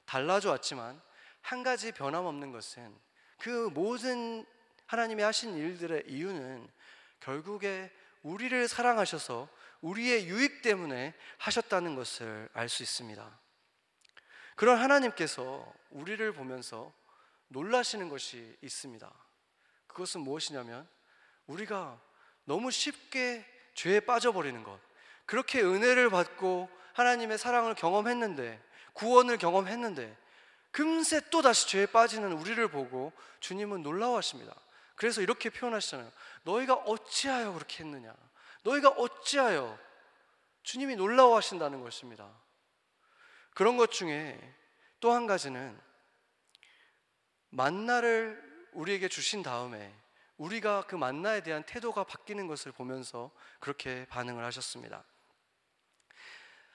[0.06, 1.00] 달라져 왔지만
[1.40, 2.96] 한 가지 변함없는 것은
[3.38, 4.46] 그 모든
[4.86, 6.68] 하나님이 하신 일들의 이유는
[7.20, 7.90] 결국에
[8.22, 9.48] 우리를 사랑하셔서
[9.80, 13.38] 우리의 유익 때문에 하셨다는 것을 알 수 있습니다.
[14.56, 16.92] 그런 하나님께서 우리를 보면서
[17.48, 19.12] 놀라시는 것이 있습니다.
[19.86, 20.88] 그것은 무엇이냐면
[21.46, 22.00] 우리가
[22.44, 24.80] 너무 쉽게 죄에 빠져버리는 것.
[25.26, 28.62] 그렇게 은혜를 받고 하나님의 사랑을 경험했는데
[28.94, 30.16] 구원을 경험했는데
[30.70, 34.54] 금세 또 다시 죄에 빠지는 우리를 보고 주님은 놀라워하십니다.
[34.96, 36.10] 그래서 이렇게 표현하시잖아요.
[36.44, 38.14] 너희가 어찌하여 그렇게 했느냐?
[38.62, 39.78] 너희가 어찌하여
[40.62, 42.28] 주님이 놀라워하신다는 것입니다.
[43.54, 44.40] 그런 것 중에
[45.00, 45.78] 또 한 가지는
[47.50, 49.94] 만나를 우리에게 주신 다음에
[50.38, 53.30] 우리가 그 만나에 대한 태도가 바뀌는 것을 보면서
[53.60, 55.04] 그렇게 반응을 하셨습니다.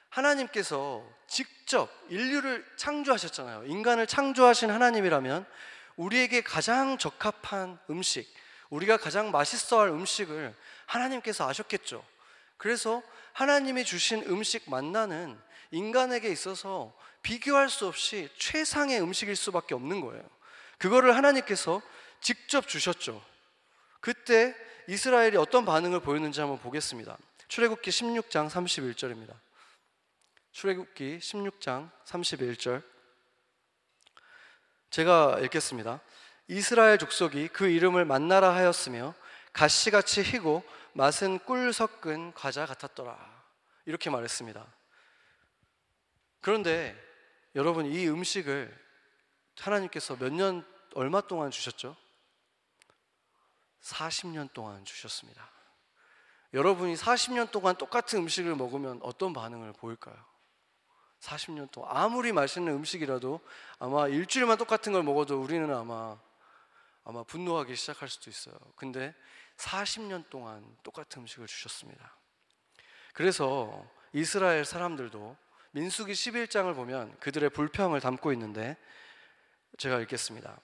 [0.10, 3.65] 하나님께서 직접 인류를 창조하셨잖아요.
[3.65, 5.45] 인간을 창조하신 하나님이라면
[5.95, 8.28] 우리에게 가장 적합한 음식,
[8.69, 12.04] 우리가 가장 맛있어 할 음식을 하나님께서 아셨겠죠.
[12.58, 13.02] 그래서
[13.34, 15.38] 하나님이 주신 음식 만나는
[15.72, 20.24] 인간에게 있어서 비교할 수 없이 최상의 음식일 수밖에 없는 거예요.
[20.78, 21.82] 그거를 하나님께서
[22.22, 23.24] 직접 주셨죠.
[24.00, 24.56] 그때
[24.88, 27.17] 이스라엘이 어떤 반응을 보였는지 한번 보겠습니다.
[27.48, 29.34] 출애굽기 16장 31절입니다.
[30.52, 32.84] 출애굽기 16장 31절
[34.90, 36.02] 제가 읽겠습니다.
[36.48, 39.14] 이스라엘 족속이 그 이름을 만나라 하였으며
[39.54, 43.18] 가시같이 희고 맛은 꿀 섞은 과자 같았더라.
[43.86, 44.66] 이렇게 말했습니다.
[46.42, 46.96] 그런데
[47.56, 48.76] 여러분 이 음식을
[49.60, 51.96] 하나님께서 몇 년 얼마 동안 주셨죠?
[53.82, 55.50] 40년 동안 주셨습니다.
[56.54, 60.29] 여러분이 40년 동안 똑같은 음식을 먹으면 어떤 반응을 보일까요?
[61.20, 63.40] 40년 동안 아무리 맛있는 음식이라도
[63.80, 66.18] 아마 일주일만 똑같은 걸 먹어도 우리는 아마
[67.04, 68.56] 아마 분노하기 시작할 수도 있어요.
[68.76, 69.16] 근데
[69.58, 72.16] 40년 동안 똑같은 음식을 주셨습니다.
[73.14, 75.36] 그래서 이스라엘 사람들도
[75.72, 78.78] 민수기 11장을 보면 그들의 불평을 담고 있는데
[79.78, 80.60] 제가 읽겠습니다.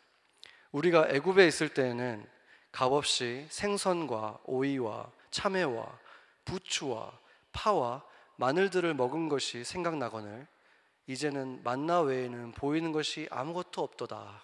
[0.72, 2.28] 우리가 애굽에 있을 때에는
[2.72, 6.00] 값없이 생선과 오이와 참외와
[6.46, 7.18] 부추와
[7.52, 8.04] 파와
[8.38, 10.48] 마늘들을 먹은 것이 생각나거늘
[11.08, 14.42] 이제는 만나 외에는 보이는 것이 아무것도 없도다.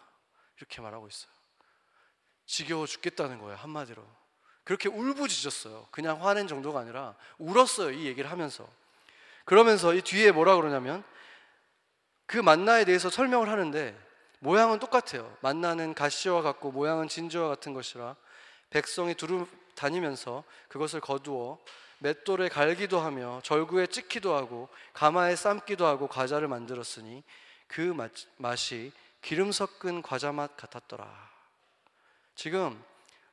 [0.57, 1.31] 이렇게 말하고 있어요.
[2.45, 4.03] 지겨워 죽겠다는 거예요, 한마디로.
[4.63, 5.87] 그렇게 울부짖었어요.
[5.91, 8.67] 그냥 화낸 정도가 아니라 울었어요, 이 얘기를 하면서.
[9.45, 11.03] 그러면서 이 뒤에 뭐라 그러냐면
[12.25, 13.97] 그 만나에 대해서 설명을 하는데
[14.39, 15.35] 모양은 똑같아요.
[15.41, 18.15] 만나는 가시와 같고 모양은 진주와 같은 것이라
[18.69, 21.59] 백성이 두루 다니면서 그것을 거두어
[22.01, 27.23] 맷돌에 갈기도 하며 절구에 찍기도 하고 가마에 삶기도 하고 과자를 만들었으니
[27.67, 31.07] 그 맛 이 기름 섞은 과자 맛 같았더라.
[32.33, 32.83] 지금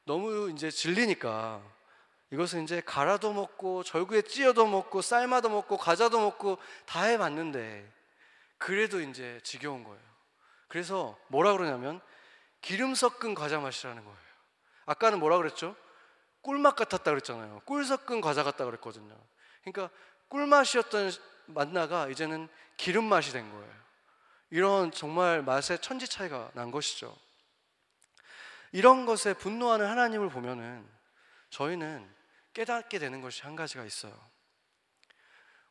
[0.05, 1.63] 너무 이제 질리니까
[2.31, 7.91] 이것은 이제 갈아도 먹고 절구에 찧어도 먹고 삶아도 먹고 과자도 먹고 다 해봤는데
[8.59, 10.01] 그래도 이제 지겨운 거예요.
[10.69, 12.03] 그래서 뭐라 그러냐면
[12.61, 14.19] 기름 섞은 과자 맛이라는 거예요.
[14.85, 15.75] 아까는 뭐라 그랬죠?
[16.43, 17.63] 꿀맛 같았다 그랬잖아요.
[17.65, 19.17] 꿀 섞은 과자 같다 그랬거든요.
[19.65, 19.95] 그러니까
[20.29, 21.11] 꿀맛이었던
[21.47, 23.79] 만나가 이제는 기름 맛이 된 거예요.
[24.51, 27.15] 이런 정말 맛의 천지 차이가 난 것이죠.
[28.73, 30.87] 이런 것에 분노하는 하나님을 보면은
[31.51, 32.09] 저희는
[32.53, 34.13] 깨닫게 되는 것이 한 가지가 있어요.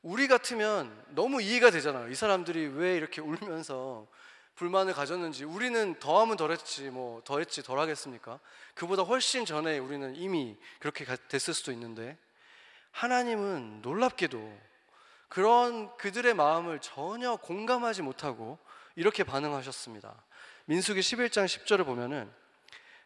[0.01, 2.09] 우리 같으면 너무 이해가 되잖아요.
[2.09, 4.07] 이 사람들이 왜 이렇게 울면서
[4.57, 8.39] 불만을 가졌는지 우리는 더하면 덜했지 뭐 더했지 덜하겠습니까?
[8.73, 12.17] 그보다 훨씬 전에 우리는 이미 그렇게 됐을 수도 있는데
[12.91, 14.59] 하나님은 놀랍게도
[15.29, 18.57] 그런 그들의 마음을 전혀 공감하지 못하고
[18.95, 20.15] 이렇게 반응하셨습니다.
[20.65, 22.29] 민수기 11장 10절을 보면은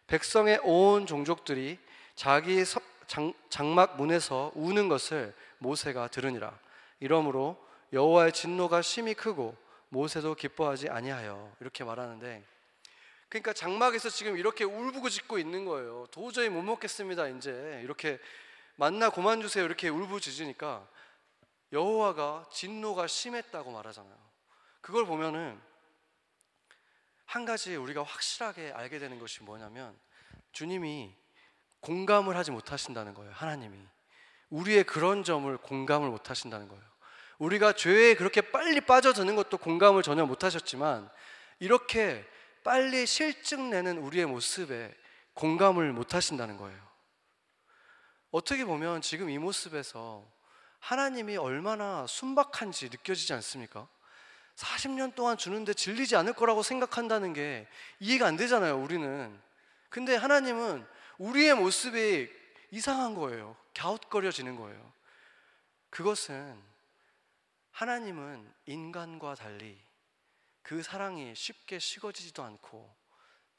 [0.08, 1.78] 백성의 온 종족들이
[2.16, 2.64] 자기
[3.08, 6.58] 장, 장막 문에서 우는 것을 모세가 들으니라.
[7.02, 7.58] 이러므로
[7.92, 9.58] 여호와의 진노가 심히 크고
[9.92, 12.44] 모세도 기뻐하지 아니하여 이렇게 말하는데
[13.28, 16.08] 그러니까 장막에서 지금 이렇게 울부짖고 있는 거예요.
[16.12, 17.28] 도저히 못 먹겠습니다.
[17.30, 18.20] 이제 이렇게
[18.76, 19.64] 만나 고만 주세요.
[19.64, 20.88] 이렇게 울부짖으니까
[21.74, 24.18] 여호와가 진노가 심했다고 말하잖아요.
[24.82, 25.60] 그걸 보면은
[27.26, 29.98] 한 가지 우리가 확실하게 알게 되는 것이 뭐냐면
[30.52, 31.16] 주님이
[31.82, 33.32] 공감을 하지 못하신다는 거예요.
[33.34, 33.78] 하나님이
[34.50, 36.91] 우리의 그런 점을 공감을 못하신다는 거예요.
[37.42, 41.10] 우리가 죄에 그렇게 빨리 빠져드는 것도 공감을 전혀 못 하셨지만
[41.58, 42.24] 이렇게
[42.64, 44.94] 빨리 실증 내는 우리의 모습에
[45.34, 46.80] 공감을 못 하신다는 거예요.
[48.30, 50.24] 어떻게 보면 지금 이 모습에서
[50.78, 53.88] 하나님이 얼마나 순박한지 느껴지지 않습니까?
[54.56, 57.68] 40년 동안 주는데 질리지 않을 거라고 생각한다는 게
[58.00, 59.36] 이해가 안 되잖아요, 우리는.
[59.90, 60.86] 근데 하나님은
[61.18, 62.30] 우리의 모습이
[62.70, 63.56] 이상한 거예요.
[63.74, 64.94] 갸웃거려지는 거예요.
[65.90, 66.71] 그것은
[67.72, 69.82] 하나님은 인간과 달리
[70.62, 72.96] 그 사랑이 쉽게 식어지지도 않고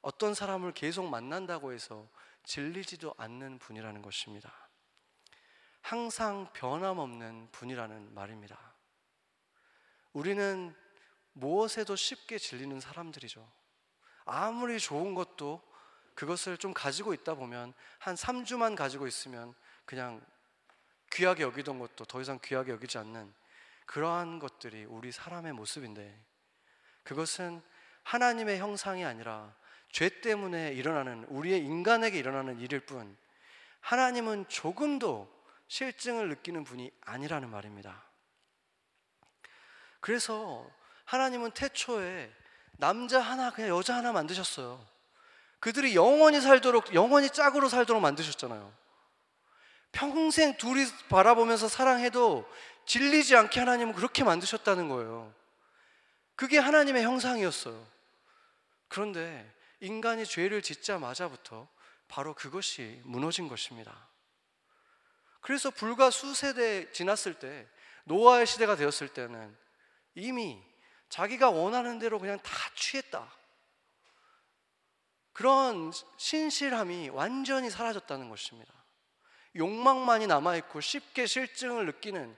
[0.00, 2.08] 어떤 사람을 계속 만난다고 해서
[2.44, 4.52] 질리지도 않는 분이라는 것입니다.
[5.80, 8.74] 항상 변함없는 분이라는 말입니다.
[10.12, 10.74] 우리는
[11.32, 13.50] 무엇에도 쉽게 질리는 사람들이죠.
[14.24, 15.62] 아무리 좋은 것도
[16.14, 20.24] 그것을 좀 가지고 있다 보면 한 3주만 가지고 있으면 그냥
[21.10, 23.32] 귀하게 여기던 것도 더 이상 귀하게 여기지 않는
[23.92, 26.18] 그러한 것들이 우리 사람의 모습인데
[27.02, 27.60] 그것은
[28.04, 29.54] 하나님의 형상이 아니라
[29.90, 33.14] 죄 때문에 일어나는 우리의 인간에게 일어나는 일일 뿐
[33.80, 35.30] 하나님은 조금도
[35.68, 38.02] 실증을 느끼는 분이 아니라는 말입니다.
[40.00, 40.66] 그래서
[41.04, 42.32] 하나님은 태초에
[42.78, 44.86] 남자 하나, 그냥 여자 하나 만드셨어요.
[45.60, 48.72] 그들이 영원히 살도록, 영원히 짝으로 살도록 만드셨잖아요.
[49.92, 52.48] 평생 둘이 바라보면서 사랑해도
[52.86, 55.32] 질리지 않게 하나님은 그렇게 만드셨다는 거예요.
[56.34, 57.86] 그게 하나님의 형상이었어요.
[58.88, 61.68] 그런데 인간이 죄를 짓자마자부터
[62.08, 64.08] 바로 그것이 무너진 것입니다.
[65.40, 67.66] 그래서 불과 수세대 지났을 때
[68.04, 69.56] 노아의 시대가 되었을 때는
[70.14, 70.62] 이미
[71.08, 73.30] 자기가 원하는 대로 그냥 다 취했다.
[75.32, 78.72] 그런 신실함이 완전히 사라졌다는 것입니다.
[79.56, 82.36] 욕망만이 남아있고 쉽게 실증을 느끼는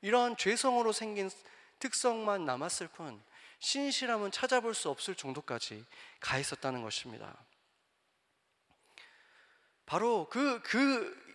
[0.00, 1.30] 이런 죄성으로 생긴
[1.78, 3.22] 특성만 남았을 뿐
[3.58, 5.84] 신실함은 찾아볼 수 없을 정도까지
[6.20, 7.36] 가 있었다는 것입니다.
[9.86, 11.26] 바로 그, 그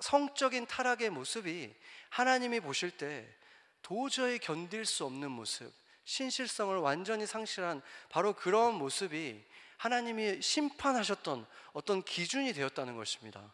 [0.00, 1.74] 성적인 타락의 모습이
[2.10, 3.28] 하나님이 보실 때
[3.82, 5.72] 도저히 견딜 수 없는 모습,
[6.04, 9.44] 신실성을 완전히 상실한 바로 그런 모습이
[9.76, 13.52] 하나님이 심판하셨던 어떤 기준이 되었다는 것입니다.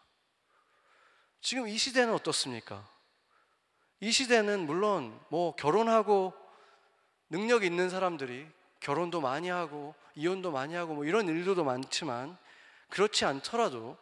[1.41, 2.89] 지금 이 시대는 어떻습니까?
[4.05, 6.35] 이 시대는 물론 뭐 결혼하고
[7.31, 8.47] 능력 있는 사람들이
[8.81, 12.37] 결혼도 많이 하고 이혼도 많이 하고 뭐 이런 일들도 많지만
[12.91, 13.97] 그렇지 않더라도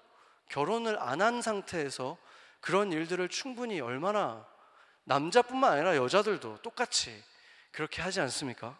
[0.49, 2.19] 결혼을 안 한 상태에서
[2.61, 4.45] 그런 일들을 충분히 얼마나
[5.05, 7.23] 남자뿐만 아니라 여자들도 똑같이
[7.71, 8.77] 그렇게 하지 않습니까?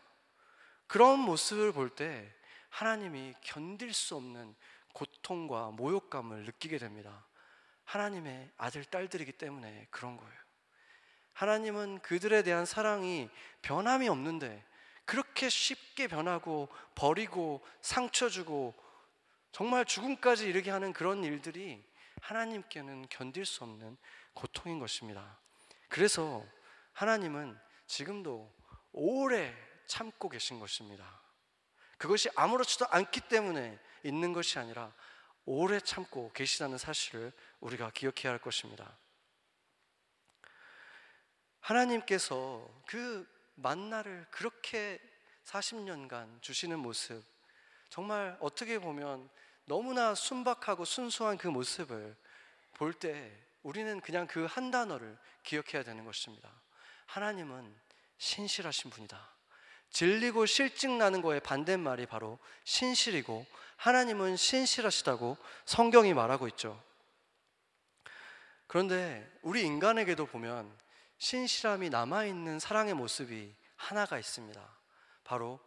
[0.89, 2.35] 그런 모습을 볼 때
[2.69, 4.57] 하나님이 견딜 수 없는
[4.93, 7.25] 고통과 모욕감을 느끼게 됩니다.
[7.85, 10.42] 하나님의 아들, 딸들이기 때문에 그런 거예요.
[11.33, 13.29] 하나님은 그들에 대한 사랑이
[13.63, 14.65] 변함이 없는데
[15.05, 18.75] 그렇게 쉽게 변하고 버리고 상처 주고
[19.51, 21.85] 정말 죽음까지 이르게 하는 그런 일들이
[22.21, 23.97] 하나님께는 견딜 수 없는
[24.33, 25.39] 고통인 것입니다.
[25.89, 26.47] 그래서
[26.93, 28.53] 하나님은 지금도
[28.93, 29.55] 오래
[29.87, 31.21] 참고 계신 것입니다.
[31.99, 34.93] 그것이 아무렇지도 않기 때문에 있는 것이 아니라
[35.45, 38.97] 오래 참고 계시다는 사실을 우리가 기억해야 할 것입니다.
[41.63, 45.01] 하나님께서 그 만나를 그렇게
[45.45, 47.25] 40년간 주시는 모습,
[47.89, 49.29] 정말 어떻게 보면
[49.65, 52.17] 너무나 순박하고 순수한 그 모습을
[52.75, 53.33] 볼 때
[53.63, 56.51] 우리는 그냥 그 한 단어를 기억해야 되는 것입니다.
[57.07, 57.75] 하나님은
[58.19, 59.31] 신실하신 분이다.
[59.91, 63.47] 질리고 실증 나는 거에 반대말이 바로 신실이고
[63.77, 65.37] 하나님은 신실하시다고
[65.67, 66.83] 성경이 말하고 있죠.
[68.67, 70.75] 그런데 우리 인간에게도 보면
[71.23, 74.61] 신실함이 남아있는 사랑의 모습이 하나가 있습니다.
[75.23, 75.61] 바로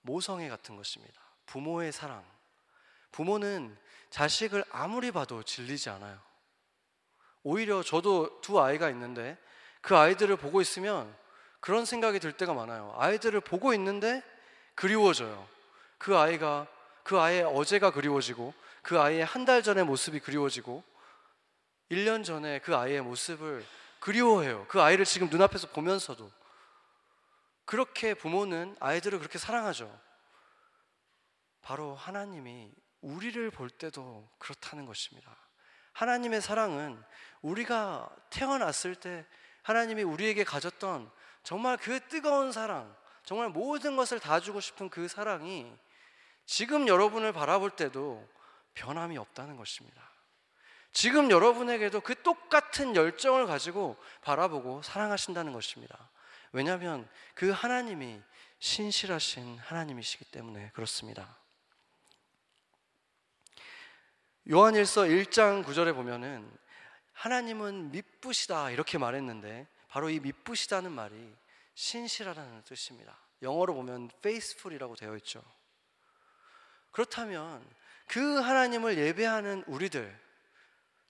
[0.00, 1.22] 모성애 같은 것입니다.
[1.46, 2.24] 부모의 사랑.
[3.12, 3.78] 부모는
[4.10, 6.20] 자식을 아무리 봐도 질리지 않아요.
[7.44, 9.38] 오히려 저도 두 아이가 있는데
[9.82, 11.16] 그 아이들을 보고 있으면
[11.60, 12.92] 그런 생각이 들 때가 많아요.
[12.98, 14.20] 아이들을 보고 있는데
[14.74, 15.48] 그리워져요.
[15.98, 16.66] 그 아이가
[17.04, 20.82] 그 아이의 어제가 그리워지고 그 아이의 한 달 전의 모습이 그리워지고
[21.92, 23.64] 1년 전에 그 아이의 모습을
[24.00, 24.66] 그리워해요.
[24.68, 26.30] 그 아이를 지금 눈앞에서 보면서도
[27.64, 29.94] 그렇게 부모는 아이들을 그렇게 사랑하죠.
[31.60, 35.36] 바로 하나님이 우리를 볼 때도 그렇다는 것입니다.
[35.92, 37.02] 하나님의 사랑은
[37.42, 39.26] 우리가 태어났을 때
[39.62, 41.10] 하나님이 우리에게 가졌던
[41.42, 42.94] 정말 그 뜨거운 사랑,
[43.24, 45.70] 정말 모든 것을 다 주고 싶은 그 사랑이
[46.46, 48.26] 지금 여러분을 바라볼 때도
[48.74, 50.07] 변함이 없다는 것입니다.
[50.92, 56.10] 지금 여러분에게도 그 똑같은 열정을 가지고 바라보고 사랑하신다는 것입니다.
[56.52, 58.20] 왜냐하면 그 하나님이
[58.58, 61.36] 신실하신 하나님이시기 때문에 그렇습니다.
[64.50, 66.50] 요한일서 1장 9절에 보면은
[67.12, 71.34] 하나님은 미쁘시다 이렇게 말했는데 바로 이 미쁘시다는 말이
[71.74, 73.16] 신실하다는 뜻입니다.
[73.42, 75.42] 영어로 보면 faithful이라고 되어 있죠.
[76.90, 77.64] 그렇다면
[78.06, 80.18] 그 하나님을 예배하는 우리들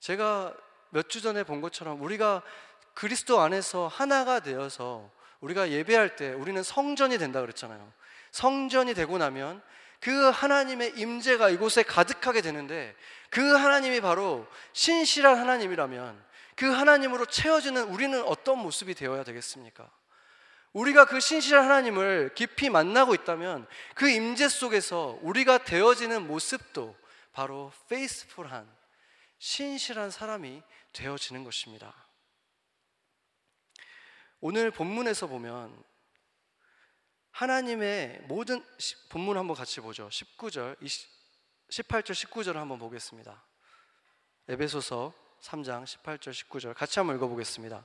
[0.00, 0.54] 제가
[0.90, 2.42] 몇 주 전에 본 것처럼 우리가
[2.94, 7.92] 그리스도 안에서 하나가 되어서 우리가 예배할 때 우리는 성전이 된다 그랬잖아요.
[8.32, 9.62] 성전이 되고 나면
[10.00, 12.94] 그 하나님의 임재가 이곳에 가득하게 되는데
[13.30, 16.24] 그 하나님이 바로 신실한 하나님이라면
[16.56, 19.88] 그 하나님으로 채워지는 우리는 어떤 모습이 되어야 되겠습니까?
[20.72, 26.96] 우리가 그 신실한 하나님을 깊이 만나고 있다면 그 임재 속에서 우리가 되어지는 모습도
[27.32, 28.77] 바로 페이스풀한
[29.38, 30.62] 신실한 사람이
[30.92, 31.94] 되어지는 것입니다.
[34.40, 35.82] 오늘 본문에서 보면
[37.30, 38.64] 하나님의 모든
[39.10, 40.08] 본문 한번 같이 보죠.
[40.08, 40.76] 19절,
[41.70, 43.44] 18절, 19절을 한번 보겠습니다.
[44.48, 45.12] 에베소서
[45.42, 47.84] 3장 18절, 19절 같이 한번 읽어보겠습니다.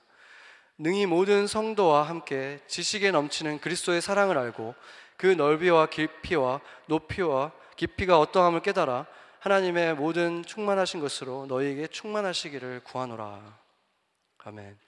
[0.77, 4.73] 능히 모든 성도와 함께 지식에 넘치는 그리스도의 사랑을 알고
[5.17, 9.05] 그 넓이와 깊이와 높이와 깊이가 어떠함을 깨달아
[9.43, 13.59] 하나님의 모든 충만하신 것으로 너희에게 충만하시기를 구하노라.
[14.37, 14.79] 아멘.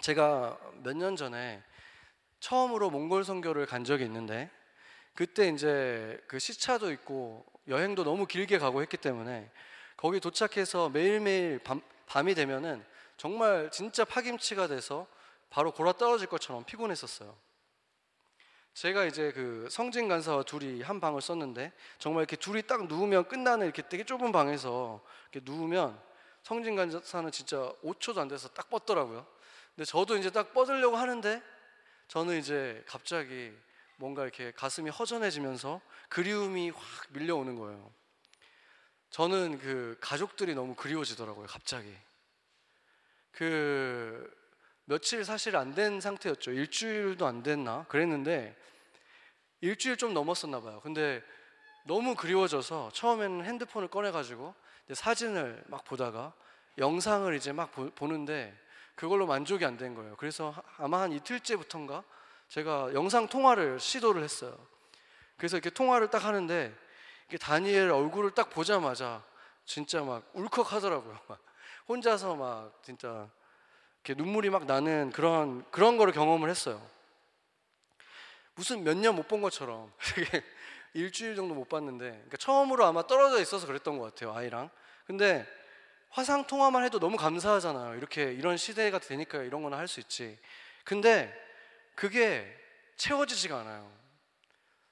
[0.00, 1.62] 제가 몇 년 전에
[2.40, 4.50] 처음으로 몽골 선교를 간 적이 있는데
[5.14, 9.48] 그때 이제 그 시차도 있고 여행도 너무 길게 가고 했기 때문에
[9.96, 12.84] 거기 도착해서 매일매일 밤, 밤이 되면은
[13.18, 15.06] 정말 진짜 파김치가 돼서
[15.48, 17.36] 바로 골아 떨어질 것처럼 피곤했었어요.
[18.74, 23.66] 제가 이제 그 성진 간사와 둘이 한 방을 썼는데 정말 이렇게 둘이 딱 누우면 끝나는
[23.66, 26.00] 이렇게 되게 좁은 방에서 이렇게 누우면
[26.42, 29.26] 성진 간사는 진짜 5초도 안 돼서 딱 뻗더라고요.
[29.74, 31.42] 근데 저도 이제 딱 뻗으려고 하는데
[32.08, 33.52] 저는 이제 갑자기
[33.96, 37.92] 뭔가 이렇게 가슴이 허전해지면서 그리움이 확 밀려오는 거예요.
[39.10, 41.94] 저는 그 가족들이 너무 그리워지더라고요, 갑자기.
[43.30, 44.41] 그
[44.84, 46.52] 며칠 사실 안 된 상태였죠.
[46.52, 47.84] 일주일도 안 됐나?
[47.88, 48.56] 그랬는데
[49.60, 50.80] 일주일 좀 넘었었나 봐요.
[50.82, 51.22] 근데
[51.84, 54.54] 너무 그리워져서 처음에는 핸드폰을 꺼내가지고
[54.92, 56.32] 사진을 막 보다가
[56.78, 58.56] 영상을 이제 막 보, 는데
[58.94, 60.16] 그걸로 만족이 안 된 거예요.
[60.16, 62.02] 그래서 아마 한 이틀째부터인가
[62.48, 64.56] 제가 영상 통화를 시도를 했어요.
[65.36, 66.74] 그래서 이렇게 통화를 딱 하는데
[67.40, 69.22] 다니엘 얼굴을 딱 보자마자
[69.64, 71.18] 진짜 막 울컥하더라고요.
[71.28, 71.38] 막
[71.88, 73.28] 혼자서 막 진짜
[74.08, 76.84] 눈물이 막 나는 그런 그런 거를 경험을 했어요.
[78.54, 79.92] 무슨 몇 년 못 본 것처럼
[80.94, 84.68] 일주일 정도 못 봤는데 그러니까 처음으로 아마 떨어져 있어서 그랬던 것 같아요 아이랑.
[85.06, 85.46] 근데
[86.10, 87.94] 화상 통화만 해도 너무 감사하잖아요.
[87.96, 90.38] 이렇게 이런 시대가 되니까 이런 거나 할 수 있지.
[90.84, 91.32] 근데
[91.94, 92.46] 그게
[92.96, 93.90] 채워지지가 않아요.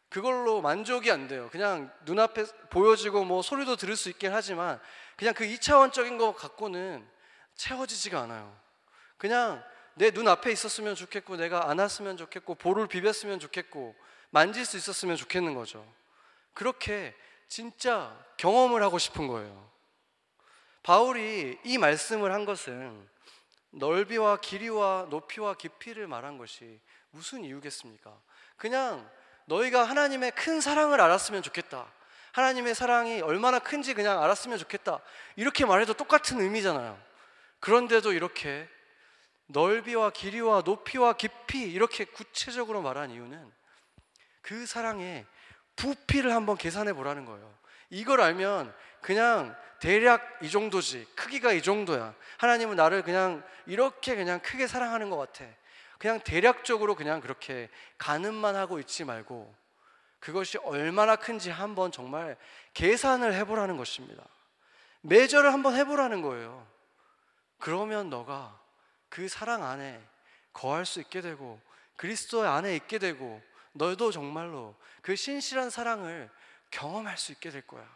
[0.08, 1.48] 그걸로 만족이 안 돼요.
[1.52, 4.80] 그냥 눈앞에 보여지고 뭐 소리도 들을 수 있긴 하지만
[5.16, 7.06] 그냥 그 2차원적인 거 갖고는
[7.56, 8.58] 채워지지가 않아요.
[9.20, 9.62] 그냥
[9.92, 13.94] 내 눈앞에 있었으면 좋겠고 내가 안았으면 좋겠고 볼을 비볐으면 좋겠고
[14.30, 15.86] 만질 수 있었으면 좋겠는 거죠.
[16.54, 17.14] 그렇게
[17.46, 19.70] 진짜 경험을 하고 싶은 거예요.
[20.82, 23.06] 바울이 이 말씀을 한 것은
[23.72, 28.18] 넓이와 길이와 높이와 깊이를 말한 것이 무슨 이유겠습니까?
[28.56, 29.06] 그냥
[29.44, 31.92] 너희가 하나님의 큰 사랑을 알았으면 좋겠다.
[32.32, 35.00] 하나님의 사랑이 얼마나 큰지 그냥 알았으면 좋겠다.
[35.36, 36.98] 이렇게 말해도 똑같은 의미잖아요.
[37.58, 38.66] 그런데도 이렇게
[39.52, 43.50] 넓이와 길이와 높이와 깊이 이렇게 구체적으로 말한 이유는
[44.42, 45.26] 그 사랑의
[45.76, 47.54] 부피를 한번 계산해 보라는 거예요.
[47.90, 51.06] 이걸 알면 그냥 대략 이 정도지.
[51.14, 52.14] 크기가 이 정도야.
[52.38, 55.44] 하나님은 나를 그냥 이렇게 그냥 크게 사랑하는 것 같아.
[55.98, 59.54] 그냥 대략적으로 그냥 그렇게 가늠만 하고 있지 말고
[60.18, 62.36] 그것이 얼마나 큰지 한번 정말
[62.74, 64.22] 계산을 해보라는 것입니다.
[65.02, 66.66] 매절을 한번 해보라는 거예요.
[67.58, 68.59] 그러면 너가
[69.10, 70.02] 그 사랑 안에
[70.52, 71.60] 거할 수 있게 되고
[71.96, 73.42] 그리스도 안에 있게 되고
[73.72, 76.30] 너도 정말로 그 신실한 사랑을
[76.70, 77.86] 경험할 수 있게 될 거야.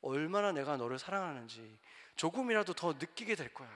[0.00, 1.78] 얼마나 내가 너를 사랑하는지
[2.16, 3.68] 조금이라도 더 느끼게 될 거야.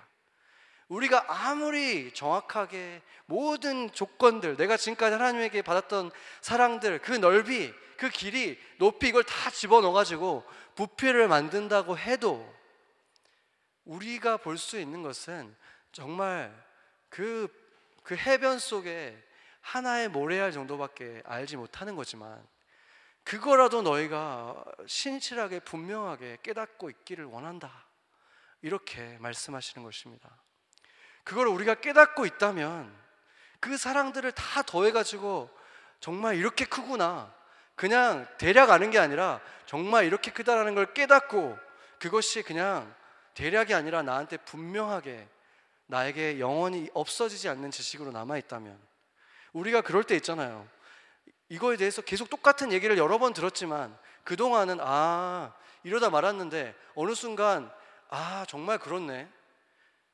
[0.88, 6.10] 우리가 아무리 정확하게 모든 조건들, 내가 지금까지 하나님에게 받았던
[6.42, 12.52] 사랑들, 그 넓이, 그 길이, 높이 이걸 다 집어넣어가지고 부피를 만든다고 해도
[13.84, 15.56] 우리가 볼 수 있는 것은
[15.92, 16.52] 정말
[17.08, 17.48] 그,
[18.02, 19.16] 그 해변 속에
[19.60, 22.44] 하나의 모래알 정도밖에 알지 못하는 거지만
[23.24, 27.86] 그거라도 너희가 신실하게 분명하게 깨닫고 있기를 원한다.
[28.62, 30.28] 이렇게 말씀하시는 것입니다.
[31.24, 32.92] 그걸 우리가 깨닫고 있다면
[33.60, 35.50] 그 사랑들을 다 더해가지고
[36.00, 37.32] 정말 이렇게 크구나.
[37.76, 41.56] 그냥 대략 아는 게 아니라 정말 이렇게 크다라는 걸 깨닫고
[42.00, 42.92] 그것이 그냥
[43.34, 45.28] 대략이 아니라 나한테 분명하게
[45.92, 48.78] 나에게 영원히 없어지지 않는 지식으로 남아 있다면
[49.52, 50.66] 우리가 그럴 때 있잖아요.
[51.50, 55.52] 이거에 대해서 계속 똑같은 얘기를 여러 번 들었지만 그동안은 아,
[55.84, 57.70] 이러다 말았는데 어느 순간
[58.08, 59.28] 아, 정말 그렇네.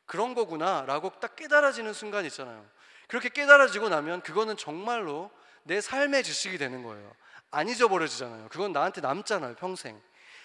[0.04, 2.66] 그런 거구나 라고 딱 깨달아지는 순간 있잖아요.
[3.06, 5.30] 그렇게 깨달아지고 나면 그거는 정말로
[5.62, 7.14] 내 삶의 지식이 되는 거예요.
[7.52, 8.48] 안 잊어버려지잖아요.
[8.48, 10.00] 그건 나한테 남잖아요, 평생.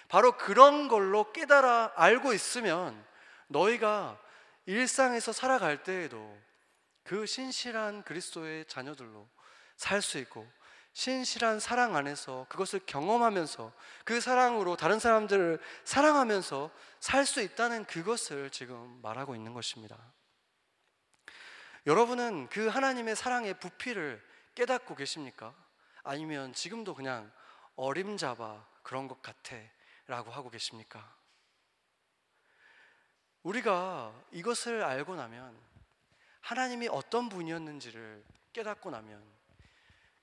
[0.06, 3.04] 바로 그런 걸로 깨달아 알고 있으면
[3.48, 4.20] 너희가
[4.66, 6.38] 일상에서 살아갈 때에도
[7.02, 9.28] 그 신실한 그리스도의 자녀들로
[9.76, 10.50] 살 수 있고
[10.94, 13.72] 신실한 사랑 안에서 그것을 경험하면서
[14.04, 19.98] 그 사랑으로 다른 사람들을 사랑하면서 살 수 있다는 그것을 지금 말하고 있는 것입니다.
[21.86, 25.52] 여러분은 그 하나님의 사랑의 부피를 깨닫고 계십니까?
[26.04, 27.30] 아니면 지금도 그냥
[27.76, 29.56] 어림잡아 그런 것 같아
[30.06, 31.14] 라고 하고 계십니까?
[33.44, 35.56] 우리가 이것을 알고 나면
[36.40, 39.22] 하나님이 어떤 분이었는지를 깨닫고 나면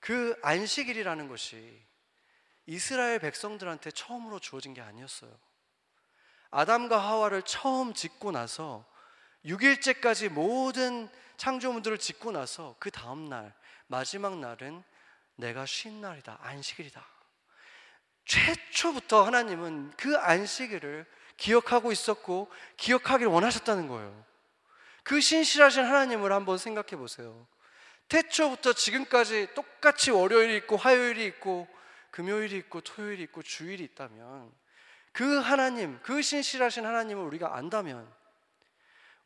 [0.00, 1.80] 그 안식일이라는 것이
[2.66, 5.32] 이스라엘 백성들한테 처음으로 주어진 게 아니었어요.
[6.50, 8.84] 아담과 하와를 처음 짓고 나서
[9.44, 13.54] 6일째까지 모든 창조물들을 짓고 나서 그 다음 날
[13.86, 14.82] 마지막 날은
[15.36, 16.38] 내가 쉰 날이다.
[16.40, 17.04] 안식일이다.
[18.24, 21.06] 최초부터 하나님은 그 안식일을
[21.42, 24.24] 기억하고 있었고 기억하길 원하셨다는 거예요.
[25.02, 27.48] 그 신실하신 하나님을 한번 생각해 보세요.
[28.08, 31.66] 태초부터 지금까지 똑같이 월요일이 있고 화요일이 있고
[32.12, 34.52] 금요일이 있고 토요일이 있고 주일이 있다면
[35.10, 38.08] 그 하나님, 그 신실하신 하나님을 우리가 안다면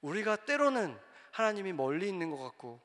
[0.00, 0.98] 우리가 때로는
[1.32, 2.80] 하나님이 멀리 있는 것 같고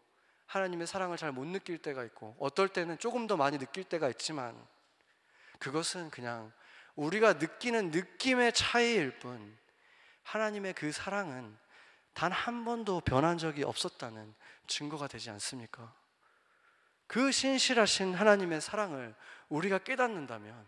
[0.48, 4.62] 하나님의 사랑을 잘 못 느낄 때가 있고 어떨 때는 조금 더 많이 느낄 때가 있지만
[5.60, 6.52] 그것은 그냥
[6.96, 9.58] 우리가 느끼는 느낌의 차이일 뿐
[10.24, 11.58] 하나님의 그 사랑은
[12.14, 14.34] 단 한 번도 변한 적이 없었다는
[14.68, 15.94] 증거가 되지 않습니까?
[17.08, 19.16] 그 신실하신 하나님의 사랑을
[19.50, 20.66] 우리가 깨닫는다면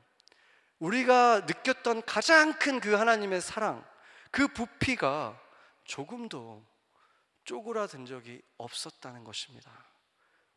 [0.80, 3.86] 우리가 느꼈던 가장 큰 그 하나님의 사랑,
[4.32, 5.39] 그 부피가
[5.86, 6.65] 조금도
[7.45, 9.71] 쪼그라든 적이 없었다는 것입니다.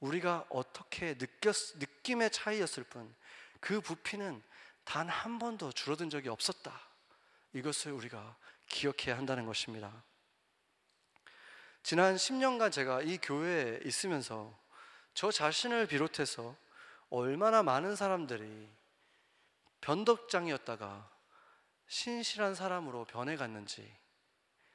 [0.00, 3.14] 우리가 어떻게 느꼈, 느낌의 차이였을 뿐
[3.60, 4.42] 그 부피는
[4.86, 6.80] 단 한 번도 줄어든 적이 없었다.
[7.52, 8.36] 이것을 우리가
[8.68, 9.92] 기억해야 한다는 것입니다.
[11.82, 14.56] 지난 10년간 제가 이 교회에 있으면서
[15.12, 16.56] 저 자신을 비롯해서
[17.10, 18.68] 얼마나 많은 사람들이
[19.80, 21.10] 변덕장이었다가
[21.88, 23.92] 신실한 사람으로 변해갔는지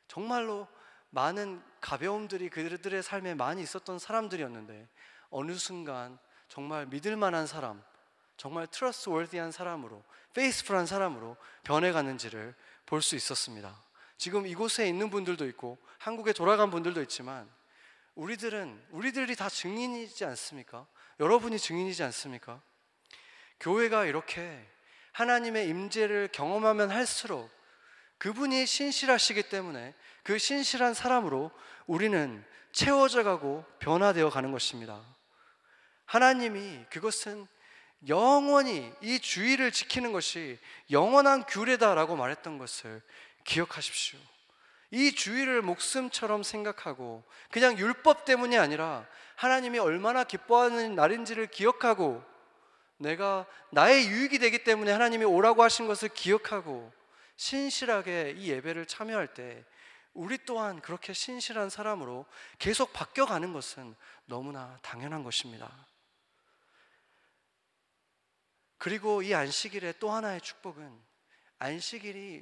[0.07, 0.67] 정말로
[1.09, 4.87] 많은 가벼움들이 그들의 삶에 많이 있었던 사람들이었는데
[5.29, 7.81] 어느 순간 정말 믿을 만한 사람,
[8.41, 12.55] 정말 trustworthy한 사람으로, faithful한 사람으로 변해갔는지를
[12.87, 13.79] 볼 수 있었습니다.
[14.17, 17.47] 지금 이곳에 있는 분들도 있고 한국에 돌아간 분들도 있지만
[18.15, 20.87] 우리들은 우리들이 다 증인이지 않습니까?
[21.19, 22.59] 여러분이 증인이지 않습니까?
[23.59, 24.67] 교회가 이렇게
[25.11, 27.47] 하나님의 임재를 경험하면 할수록
[28.17, 31.51] 그분이 신실하시기 때문에 그 신실한 사람으로
[31.85, 34.99] 우리는 채워져 가고 변화되어 가는 것입니다.
[36.05, 37.47] 하나님이 그것은
[38.07, 40.57] 영원히 이 주의를 지키는 것이
[40.89, 43.01] 영원한 규례다라고 말했던 것을
[43.43, 44.19] 기억하십시오.
[44.91, 52.23] 이 주의를 목숨처럼 생각하고 그냥 율법 때문이 아니라 하나님이 얼마나 기뻐하는 날인지를 기억하고
[52.97, 56.91] 내가 나의 유익이 되기 때문에 하나님이 오라고 하신 것을 기억하고
[57.37, 59.63] 신실하게 이 예배를 참여할 때
[60.13, 62.25] 우리 또한 그렇게 신실한 사람으로
[62.59, 63.95] 계속 바뀌어가는 것은
[64.25, 65.71] 너무나 당연한 것입니다.
[68.81, 70.91] 그리고 이 안식일의 또 하나의 축복은
[71.59, 72.41] 안식일이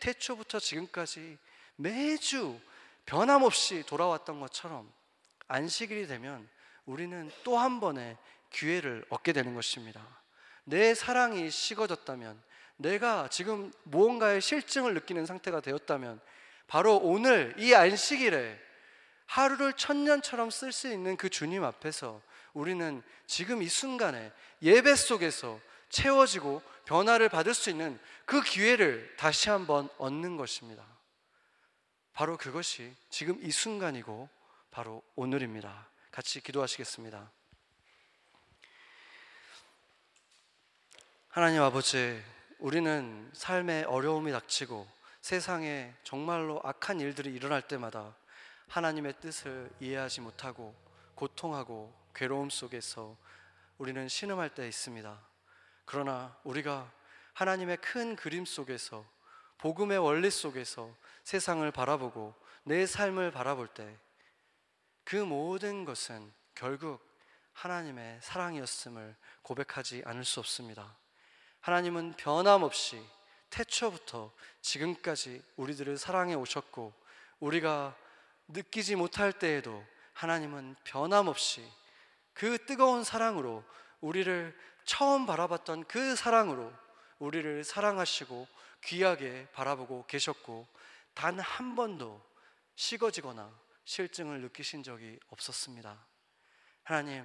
[0.00, 1.38] 태초부터 지금까지
[1.76, 2.60] 매주
[3.06, 4.92] 변함없이 돌아왔던 것처럼
[5.46, 6.48] 안식일이 되면
[6.86, 8.16] 우리는 또 한 번의
[8.50, 10.04] 기회를 얻게 되는 것입니다.
[10.64, 12.42] 내 사랑이 식어졌다면,
[12.76, 16.20] 내가 지금 무언가의 실증을 느끼는 상태가 되었다면,
[16.66, 18.60] 바로 오늘 이 안식일에
[19.26, 22.20] 하루를 천년처럼 쓸 수 있는 그 주님 앞에서
[22.54, 24.32] 우리는 지금 이 순간에
[24.64, 25.60] 예배 속에서
[25.90, 30.84] 채워지고 변화를 받을 수 있는 그 기회를 다시 한번 얻는 것입니다.
[32.14, 34.28] 바로 그것이 지금 이 순간이고
[34.70, 35.88] 바로 오늘입니다.
[36.10, 37.30] 같이 기도하시겠습니다.
[41.28, 42.22] 하나님 아버지,
[42.58, 44.88] 우리는 삶에 어려움이 닥치고
[45.20, 48.16] 세상에 정말로 악한 일들이 일어날 때마다
[48.68, 50.74] 하나님의 뜻을 이해하지 못하고
[51.16, 53.16] 고통하고 괴로움 속에서
[53.78, 55.28] 우리는 신음할 때 있습니다.
[55.84, 56.90] 그러나 우리가
[57.34, 59.04] 하나님의 큰 그림 속에서
[59.58, 60.94] 복음의 원리 속에서
[61.24, 64.04] 세상을 바라보고 내 삶을 바라볼 때
[65.04, 67.00] 그 모든 것은 결국
[67.52, 70.96] 하나님의 사랑이었음을 고백하지 않을 수 없습니다.
[71.60, 73.04] 하나님은 변함없이
[73.50, 76.92] 태초부터 지금까지 우리들을 사랑해 오셨고
[77.38, 77.96] 우리가
[78.48, 81.70] 느끼지 못할 때에도 하나님은 변함없이
[82.34, 83.64] 그 뜨거운 사랑으로
[84.00, 86.72] 우리를 처음 바라봤던 그 사랑으로
[87.18, 88.46] 우리를 사랑하시고
[88.84, 90.66] 귀하게 바라보고 계셨고
[91.14, 92.20] 단 한 번도
[92.74, 93.50] 식어지거나
[93.84, 96.04] 실증을 느끼신 적이 없었습니다.
[96.82, 97.24] 하나님,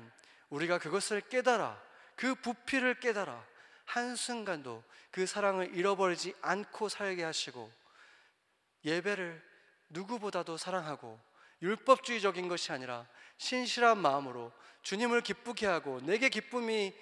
[0.49, 1.81] 우리가 그것을 깨달아
[2.15, 3.45] 그 부피를 깨달아
[3.85, 7.71] 한순간도 그 사랑을 잃어버리지 않고 살게 하시고
[8.85, 9.43] 예배를
[9.89, 11.19] 누구보다도 사랑하고
[11.61, 13.07] 율법주의적인 것이 아니라
[13.37, 14.53] 신실한 마음으로
[14.83, 16.93] 주님을 기쁘게 하고 내게 기쁨이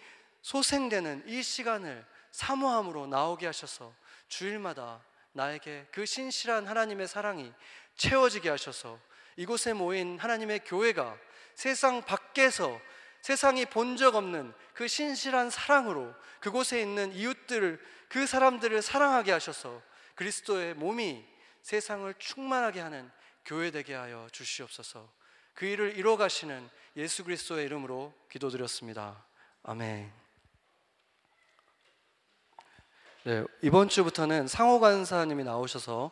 [0.41, 3.93] 소생되는 이 시간을 사모함으로 나오게 하셔서
[4.27, 5.03] 주일마다
[5.33, 7.51] 나에게 그 신실한 하나님의 사랑이
[7.95, 8.99] 채워지게 하셔서
[9.35, 11.17] 이곳에 모인 하나님의 교회가
[11.55, 12.79] 세상 밖에서
[13.21, 19.81] 세상이 본 적 없는 그 신실한 사랑으로 그곳에 있는 이웃들을 그 사람들을 사랑하게 하셔서
[20.15, 21.25] 그리스도의 몸이
[21.61, 23.11] 세상을 충만하게 하는
[23.43, 25.11] 교회 되게 하여 주시옵소서.
[25.53, 29.23] 그 일을 이뤄 가시는 예수 그리스도의 이름으로 기도드렸습니다.
[29.61, 30.11] 아멘.
[33.23, 36.09] 네, 이번 주부터는 상호 간사님이 나오셔서